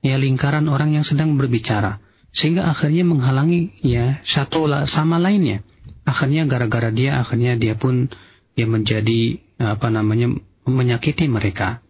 ya 0.06 0.16
lingkaran 0.22 0.70
orang 0.70 0.94
yang 0.94 1.02
sedang 1.02 1.34
berbicara 1.34 1.98
sehingga 2.30 2.68
akhirnya 2.70 3.02
menghalangi 3.02 3.74
ya 3.82 4.22
satu 4.22 4.70
sama 4.86 5.18
lainnya 5.18 5.66
akhirnya 6.05 6.49
gara-gara 6.49 6.89
dia 6.89 7.19
akhirnya 7.21 7.55
dia 7.55 7.77
pun 7.77 8.11
dia 8.57 8.67
menjadi 8.67 9.39
apa 9.61 9.87
namanya 9.93 10.37
menyakiti 10.67 11.29
mereka 11.29 11.81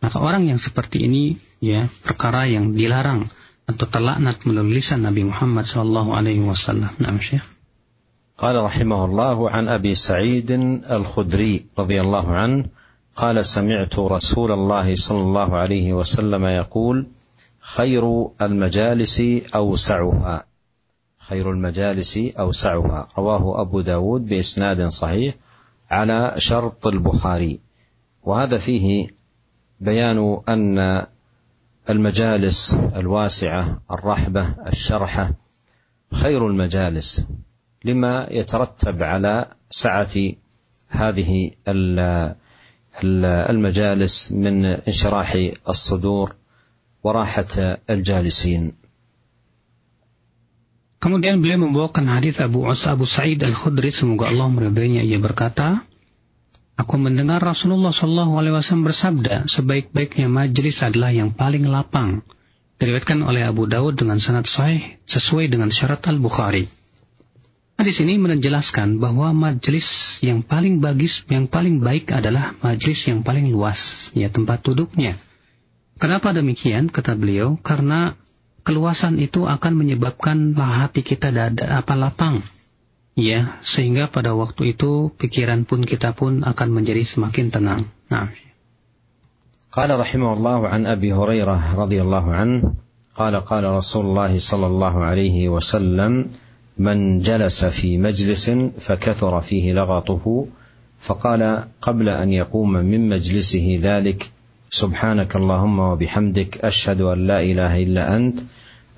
maka 0.00 0.20
orang 0.20 0.46
yang 0.46 0.60
seperti 0.60 1.08
ini 1.08 1.36
ya 1.58 1.88
perkara 2.04 2.46
yang 2.46 2.76
dilarang 2.76 3.26
atau 3.66 3.86
terlaknat 3.90 4.46
melalui 4.46 4.78
lisan 4.78 5.02
Nabi 5.02 5.26
Muhammad 5.26 5.66
sallallahu 5.66 6.14
alaihi 6.14 6.46
wasallam. 6.46 6.90
Nah, 7.02 7.18
Syekh. 7.18 7.42
قال 8.36 8.52
رحمه 8.52 9.04
الله 9.04 9.50
عن 9.50 9.64
ابي 9.68 9.94
سعيد 9.96 10.50
الخدري 10.84 11.72
رضي 11.78 12.00
الله 12.00 12.26
عنه 12.28 12.64
قال 13.16 13.46
سمعت 13.46 13.98
رسول 13.98 14.52
الله 14.52 14.96
صلى 14.96 15.22
الله 15.22 15.56
عليه 15.56 15.92
وسلم 15.96 16.44
يقول 16.44 17.06
خير 17.60 18.04
المجالس 18.36 19.16
اوسعها 19.56 20.36
خير 21.31 21.51
المجالس 21.51 22.17
أوسعها. 22.17 23.07
رواه 23.17 23.61
أبو 23.61 23.81
داود 23.81 24.25
بإسناد 24.25 24.87
صحيح 24.87 25.35
على 25.89 26.33
شرط 26.37 26.87
البخاري. 26.87 27.59
وهذا 28.23 28.57
فيه 28.57 29.07
بيان 29.79 30.41
أن 30.49 31.05
المجالس 31.89 32.73
الواسعة 32.73 33.81
الرحبة 33.91 34.55
الشرحة 34.67 35.33
خير 36.13 36.47
المجالس 36.47 37.25
لما 37.85 38.27
يترتب 38.31 39.03
على 39.03 39.45
سعة 39.69 40.15
هذه 40.89 41.51
المجالس 43.49 44.31
من 44.31 44.65
انشراح 44.65 45.37
الصدور 45.69 46.35
وراحة 47.03 47.77
الجالسين. 47.89 48.80
Kemudian 51.01 51.41
beliau 51.41 51.65
membawakan 51.65 52.05
hadis 52.13 52.37
Abu 52.37 52.69
Abu 52.69 53.05
Sa'id 53.09 53.41
Al-Khudri 53.41 53.89
semoga 53.89 54.29
Allah 54.29 54.45
meridainya 54.53 55.01
ia 55.01 55.17
berkata 55.17 55.81
Aku 56.77 56.97
mendengar 56.97 57.41
Rasulullah 57.41 57.93
Shallallahu 57.93 58.41
Alaihi 58.41 58.57
Wasallam 58.57 58.89
bersabda, 58.89 59.45
sebaik-baiknya 59.45 60.25
majelis 60.25 60.81
adalah 60.81 61.13
yang 61.13 61.29
paling 61.29 61.69
lapang. 61.69 62.25
Diriwayatkan 62.81 63.21
oleh 63.21 63.45
Abu 63.45 63.69
Dawud 63.69 64.01
dengan 64.01 64.17
sanad 64.17 64.49
sahih 64.49 64.97
sesuai 65.05 65.45
dengan 65.53 65.69
syarat 65.69 66.01
Al 66.09 66.17
Bukhari. 66.17 66.65
Hadis 67.77 68.01
ini 68.01 68.17
menjelaskan 68.17 68.97
bahwa 68.97 69.29
majelis 69.29 70.17
yang 70.25 70.41
paling 70.41 70.81
bagis, 70.81 71.21
yang 71.29 71.45
paling 71.45 71.85
baik 71.85 72.09
adalah 72.13 72.57
majelis 72.65 73.05
yang 73.05 73.21
paling 73.21 73.53
luas, 73.53 74.09
ya 74.17 74.33
tempat 74.33 74.65
duduknya. 74.65 75.13
Kenapa 76.01 76.33
demikian? 76.33 76.89
Kata 76.89 77.13
beliau, 77.13 77.61
karena 77.61 78.17
keluasan 78.66 79.22
itu 79.22 79.46
akan 79.46 79.72
menyebabkan 79.78 80.54
hati 80.58 81.06
kita 81.06 81.30
dada 81.30 81.80
apa 81.80 81.94
lapang 81.94 82.42
Ya, 83.16 83.56
sehingga 83.64 84.12
pada 84.12 84.36
waktu 84.36 84.76
itu 84.76 85.08
pikiran 85.08 85.64
pun 85.64 85.80
kita 85.80 86.12
pun 86.12 86.44
akan 86.44 86.68
menjadi 86.68 87.00
semakin 87.00 87.48
tenang. 87.48 87.82
Nah. 88.12 88.28
قال 89.76 89.92
رحمه 89.92 90.40
الله 90.40 90.58
عن 90.68 90.82
ابي 90.88 91.12
هريره 91.12 91.76
رضي 91.76 91.98
الله 92.00 92.26
عنه 92.32 92.60
قال 93.12 93.34
قال 93.44 93.64
رسول 93.64 94.04
الله 94.08 94.32
صلى 94.40 94.66
الله 94.66 94.94
عليه 95.04 95.36
وسلم 95.52 96.12
من 96.80 97.18
جلس 97.20 97.64
في 97.64 98.00
مجلس 98.00 98.50
فكثر 98.80 99.40
فيه 99.40 99.72
لغطه 99.72 100.24
فقال 101.00 101.42
قبل 101.80 102.06
ان 102.08 102.28
يقوم 102.32 102.72
من 102.72 103.08
مجلسه 103.08 103.66
ذلك 103.80 104.32
سبحانك 104.73 105.35
اللهم 105.35 105.79
وبحمدك 105.79 106.65
أشهد 106.65 107.01
أن 107.01 107.27
لا 107.27 107.41
إله 107.41 107.83
إلا 107.83 108.15
أنت 108.15 108.39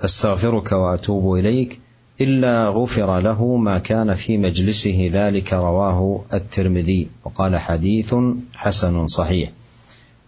أستغفرك 0.04 0.72
وأتوب 0.72 1.34
إليك. 1.38 1.80
إلا 2.20 2.68
غفر 2.68 3.20
له 3.20 3.56
ما 3.56 3.78
كان 3.78 4.14
في 4.14 4.38
مجلسه 4.38 5.10
ذلك 5.12 5.52
رواه 5.52 6.24
الترمذي 6.34 7.08
وقال 7.24 7.58
حديث 7.58 8.14
حسن 8.54 9.06
صحيح. 9.06 9.50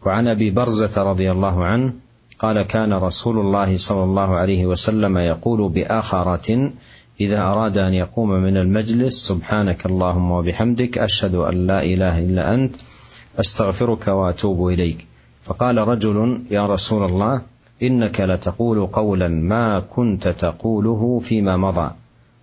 وعن 0.06 0.28
أبي 0.28 0.50
برزة 0.50 1.02
رضي 1.02 1.30
الله 1.30 1.64
عنه 1.64 1.92
قال 2.38 2.62
كان 2.62 2.92
رسول 2.92 3.38
الله 3.38 3.76
صلى 3.76 4.04
الله 4.04 4.36
عليه 4.36 4.66
وسلم 4.66 5.18
يقول 5.18 5.68
بآخرة 5.68 6.72
إذا 7.20 7.42
أراد 7.42 7.78
أن 7.78 7.94
يقوم 7.94 8.30
من 8.30 8.56
المجلس 8.56 9.28
سبحانك 9.28 9.86
اللهم 9.86 10.30
وبحمدك 10.30 10.98
أشهد 10.98 11.34
أن 11.34 11.66
لا 11.66 11.82
إله 11.82 12.18
إلا 12.18 12.54
أنت 12.54 12.74
أستغفرك 13.40 14.08
وأتوب 14.08 14.68
إليك. 14.68 15.06
فقال 15.46 15.78
رجل 15.78 16.40
يا 16.50 16.66
رسول 16.66 17.04
الله 17.04 17.42
إنك 17.82 18.20
لتقول 18.20 18.86
قولا 18.86 19.28
ما 19.28 19.80
كنت 19.80 20.28
تقوله 20.28 21.18
فيما 21.18 21.56
مضى. 21.56 21.90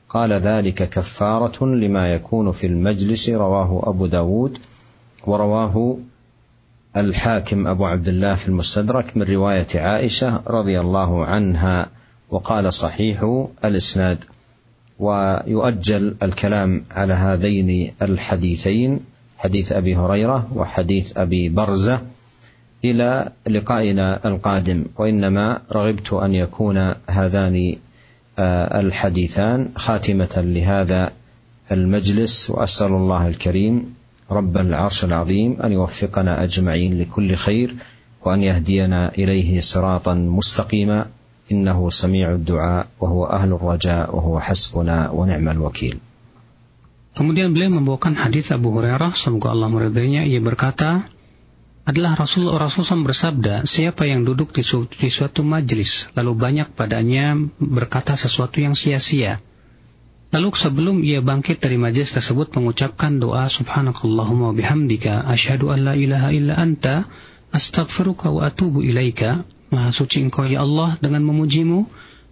قال 0.10 0.34
ذلك 0.34 0.90
كفارة 0.90 1.66
لما 1.66 2.14
يكون 2.14 2.52
في 2.52 2.68
المجلس 2.68 3.30
رواه 3.30 3.82
أبو 3.84 4.06
داود 4.06 4.58
ورواه 5.28 5.98
الحاكم 6.98 7.68
أبو 7.68 7.86
عبد 7.86 8.08
الله 8.08 8.36
في 8.36 8.48
المستدرك 8.48 9.18
من 9.18 9.24
رواية 9.24 9.68
عائشة 9.76 10.42
رضي 10.48 10.80
الله 10.80 11.26
عنها 11.26 11.90
وقال 12.30 12.74
صحيح 12.74 13.46
الإسناد 13.66 14.18
ويؤجل 15.00 16.16
الكلام 16.24 16.86
على 16.92 17.14
هذين 17.14 17.92
الحديثين 18.02 19.00
حديث 19.38 19.72
أبي 19.72 19.96
هريرة 19.96 20.48
وحديث 20.56 21.18
أبي 21.18 21.50
برزة 21.50 22.02
إلى 22.84 23.32
لقائنا 23.48 24.28
القادم 24.28 24.86
وإنما 24.98 25.62
رغبت 25.72 26.14
أن 26.14 26.36
يكون 26.36 26.78
هذان 27.10 27.76
الحديثان 28.84 29.70
خاتمة 29.76 30.34
لهذا 30.38 31.12
المجلس 31.72 32.50
وأسأل 32.50 32.92
الله 32.92 33.28
الكريم 33.28 33.96
رب 34.32 34.58
العرش 34.58 35.04
العظيم 35.04 35.62
أن 35.64 35.72
يوفقنا 35.72 36.44
أجمعين 36.44 37.00
لكل 37.02 37.36
خير 37.36 37.76
وأن 38.26 38.44
يهدينا 38.44 39.12
إليه 39.16 39.60
صراطا 39.60 40.14
مستقيما 40.14 41.06
إنه 41.52 41.90
سميع 41.90 42.32
الدعاء 42.32 42.88
وهو 43.00 43.26
أهل 43.26 43.54
الرجاء 43.54 44.16
وهو 44.16 44.40
حسبنا 44.40 45.10
ونعم 45.12 45.50
الوكيل. 45.50 45.98
Kemudian 47.14 47.54
beliau 47.54 47.70
membawakan 47.78 48.18
hadis 48.18 48.50
Abu 48.50 48.74
Hurairah, 48.74 49.14
semoga 49.14 49.54
Allah 49.54 49.70
meridainya, 49.70 50.26
ia 50.26 50.42
berkata, 50.42 51.06
adalah 51.84 52.16
Rasul 52.16 52.48
Rasul 52.48 52.88
bersabda, 53.04 53.68
siapa 53.68 54.08
yang 54.08 54.24
duduk 54.24 54.56
di, 54.56 54.64
su, 54.64 54.88
di 54.88 55.12
suatu 55.12 55.44
majelis, 55.44 56.08
lalu 56.16 56.32
banyak 56.32 56.72
padanya 56.72 57.36
berkata 57.60 58.16
sesuatu 58.16 58.64
yang 58.64 58.72
sia-sia. 58.72 59.44
Lalu 60.34 60.50
sebelum 60.58 60.98
ia 61.06 61.22
bangkit 61.22 61.62
dari 61.62 61.78
majelis 61.78 62.10
tersebut 62.10 62.58
mengucapkan 62.58 63.22
doa 63.22 63.46
Subhanakallahumma 63.46 64.58
bihamdika 64.58 65.30
asyhadu 65.30 65.70
an 65.70 65.86
la 65.86 65.94
ilaha 65.94 66.34
illa 66.34 66.58
anta 66.58 67.06
astaghfiruka 67.54 68.34
wa 68.34 68.50
atubu 68.50 68.82
ilaika. 68.82 69.46
Maha 69.70 69.94
suci 69.94 70.26
engkau 70.26 70.50
ya 70.50 70.66
Allah 70.66 70.98
dengan 70.98 71.22
memujimu. 71.22 71.86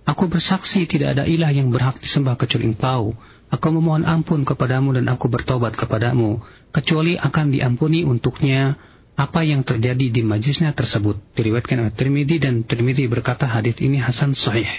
Aku 0.10 0.26
bersaksi 0.26 0.90
tidak 0.90 1.14
ada 1.14 1.30
ilah 1.30 1.54
yang 1.54 1.70
berhak 1.70 2.02
disembah 2.02 2.42
kecuali 2.42 2.74
engkau. 2.74 3.14
Aku 3.54 3.68
memohon 3.70 4.02
ampun 4.08 4.50
kepadamu 4.50 4.98
dan 4.98 5.06
aku 5.06 5.30
bertobat 5.30 5.78
kepadamu. 5.78 6.42
Kecuali 6.74 7.22
akan 7.22 7.54
diampuni 7.54 8.02
untuknya 8.02 8.82
apa 9.22 9.46
yang 9.46 9.62
terjadi 9.62 10.10
di 10.10 10.22
majlisnya 10.26 10.74
tersebut. 10.74 11.22
Diriwayatkan 11.38 11.78
oleh 11.78 11.94
Tirmidzi 11.94 12.42
dan 12.42 12.66
Tirmidzi 12.66 13.06
berkata 13.06 13.46
hadis 13.46 13.78
ini 13.78 14.02
hasan 14.02 14.34
sahih. 14.34 14.70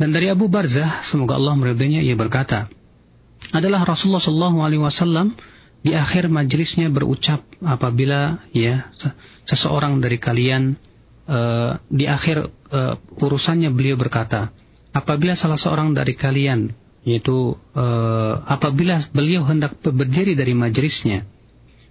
Dan 0.00 0.16
dari 0.16 0.32
Abu 0.32 0.48
Barzah, 0.48 1.04
semoga 1.04 1.36
Allah 1.36 1.52
meridainya, 1.60 2.00
ia 2.00 2.16
berkata, 2.16 2.72
adalah 3.52 3.84
Rasulullah 3.84 4.56
Wasallam 4.56 5.36
di 5.84 5.92
akhir 5.92 6.32
majlisnya 6.32 6.88
berucap 6.88 7.44
apabila 7.60 8.40
ya 8.56 8.88
seseorang 9.44 10.00
dari 10.00 10.16
kalian 10.16 10.80
uh, 11.28 11.76
di 11.92 12.08
akhir 12.08 12.48
uh, 12.72 12.96
urusannya 13.20 13.76
beliau 13.76 14.00
berkata, 14.00 14.56
apabila 14.96 15.36
salah 15.36 15.60
seorang 15.60 15.92
dari 15.92 16.16
kalian 16.16 16.72
yaitu 17.04 17.56
uh, 17.76 18.34
apabila 18.44 19.00
beliau 19.12 19.44
hendak 19.48 19.76
berdiri 19.80 20.36
dari 20.36 20.52
majlisnya 20.52 21.24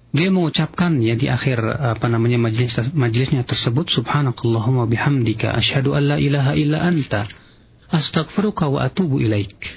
dia 0.10 0.34
mengucapkan 0.34 0.98
ya 0.98 1.14
di 1.14 1.30
akhir 1.30 1.62
apa 1.62 2.10
namanya 2.10 2.42
majlis 2.42 2.82
majlisnya 2.98 3.46
tersebut 3.46 3.94
subhanakallahumma 3.94 4.90
bihamdika 4.90 5.54
asyhadu 5.54 5.94
an 5.94 6.16
la 6.16 6.18
ilaha 6.18 6.58
illa 6.58 6.82
anta 6.82 7.30
astaghfiruka 7.94 8.70
wa 8.70 8.86
atubu 8.86 9.22
ilaik. 9.22 9.70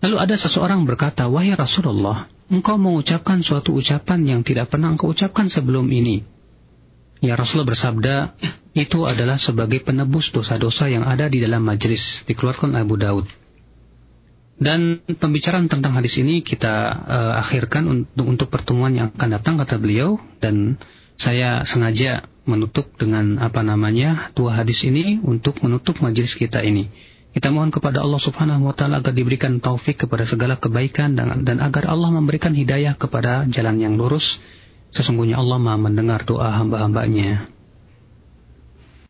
Lalu 0.00 0.16
ada 0.16 0.36
seseorang 0.40 0.88
berkata, 0.88 1.28
"Wahai 1.28 1.52
Rasulullah, 1.52 2.24
engkau 2.48 2.80
mengucapkan 2.80 3.44
suatu 3.44 3.76
ucapan 3.76 4.24
yang 4.24 4.40
tidak 4.40 4.72
pernah 4.72 4.96
engkau 4.96 5.12
ucapkan 5.12 5.52
sebelum 5.52 5.92
ini." 5.92 6.24
Ya 7.20 7.36
Rasulullah 7.36 7.68
bersabda, 7.68 8.14
itu 8.72 9.04
adalah 9.04 9.36
sebagai 9.36 9.84
penebus 9.84 10.32
dosa-dosa 10.32 10.88
yang 10.88 11.04
ada 11.04 11.28
di 11.28 11.36
dalam 11.44 11.60
majlis, 11.60 12.24
dikeluarkan 12.24 12.72
Abu 12.80 12.96
Daud. 12.96 13.28
Dan 14.60 15.00
pembicaraan 15.08 15.72
tentang 15.72 15.96
hadis 15.96 16.20
ini 16.20 16.44
kita 16.44 16.92
uh, 16.92 17.32
akhirkan 17.40 17.88
untuk, 17.88 18.28
untuk 18.28 18.48
pertemuan 18.52 18.92
yang 18.92 19.08
akan 19.08 19.40
datang 19.40 19.56
kata 19.56 19.80
beliau 19.80 20.20
dan 20.36 20.76
saya 21.16 21.64
sengaja 21.64 22.28
menutup 22.44 22.92
dengan 23.00 23.40
apa 23.40 23.64
namanya 23.64 24.28
dua 24.36 24.60
hadis 24.60 24.84
ini 24.84 25.16
untuk 25.24 25.64
menutup 25.64 26.04
majelis 26.04 26.36
kita 26.36 26.60
ini. 26.60 26.92
Kita 27.30 27.48
mohon 27.54 27.72
kepada 27.72 28.02
Allah 28.04 28.20
Subhanahu 28.20 28.68
wa 28.68 28.74
taala 28.76 29.00
agar 29.00 29.14
diberikan 29.16 29.62
taufik 29.64 30.04
kepada 30.04 30.26
segala 30.28 30.60
kebaikan 30.60 31.16
dan, 31.16 31.46
dan 31.46 31.62
agar 31.62 31.88
Allah 31.88 32.10
memberikan 32.12 32.52
hidayah 32.52 32.98
kepada 33.00 33.48
jalan 33.48 33.80
yang 33.80 33.94
lurus. 33.96 34.44
Sesungguhnya 34.90 35.38
Allah 35.38 35.62
Maha 35.62 35.78
mendengar 35.78 36.26
doa 36.26 36.50
hamba-hambanya. 36.50 37.46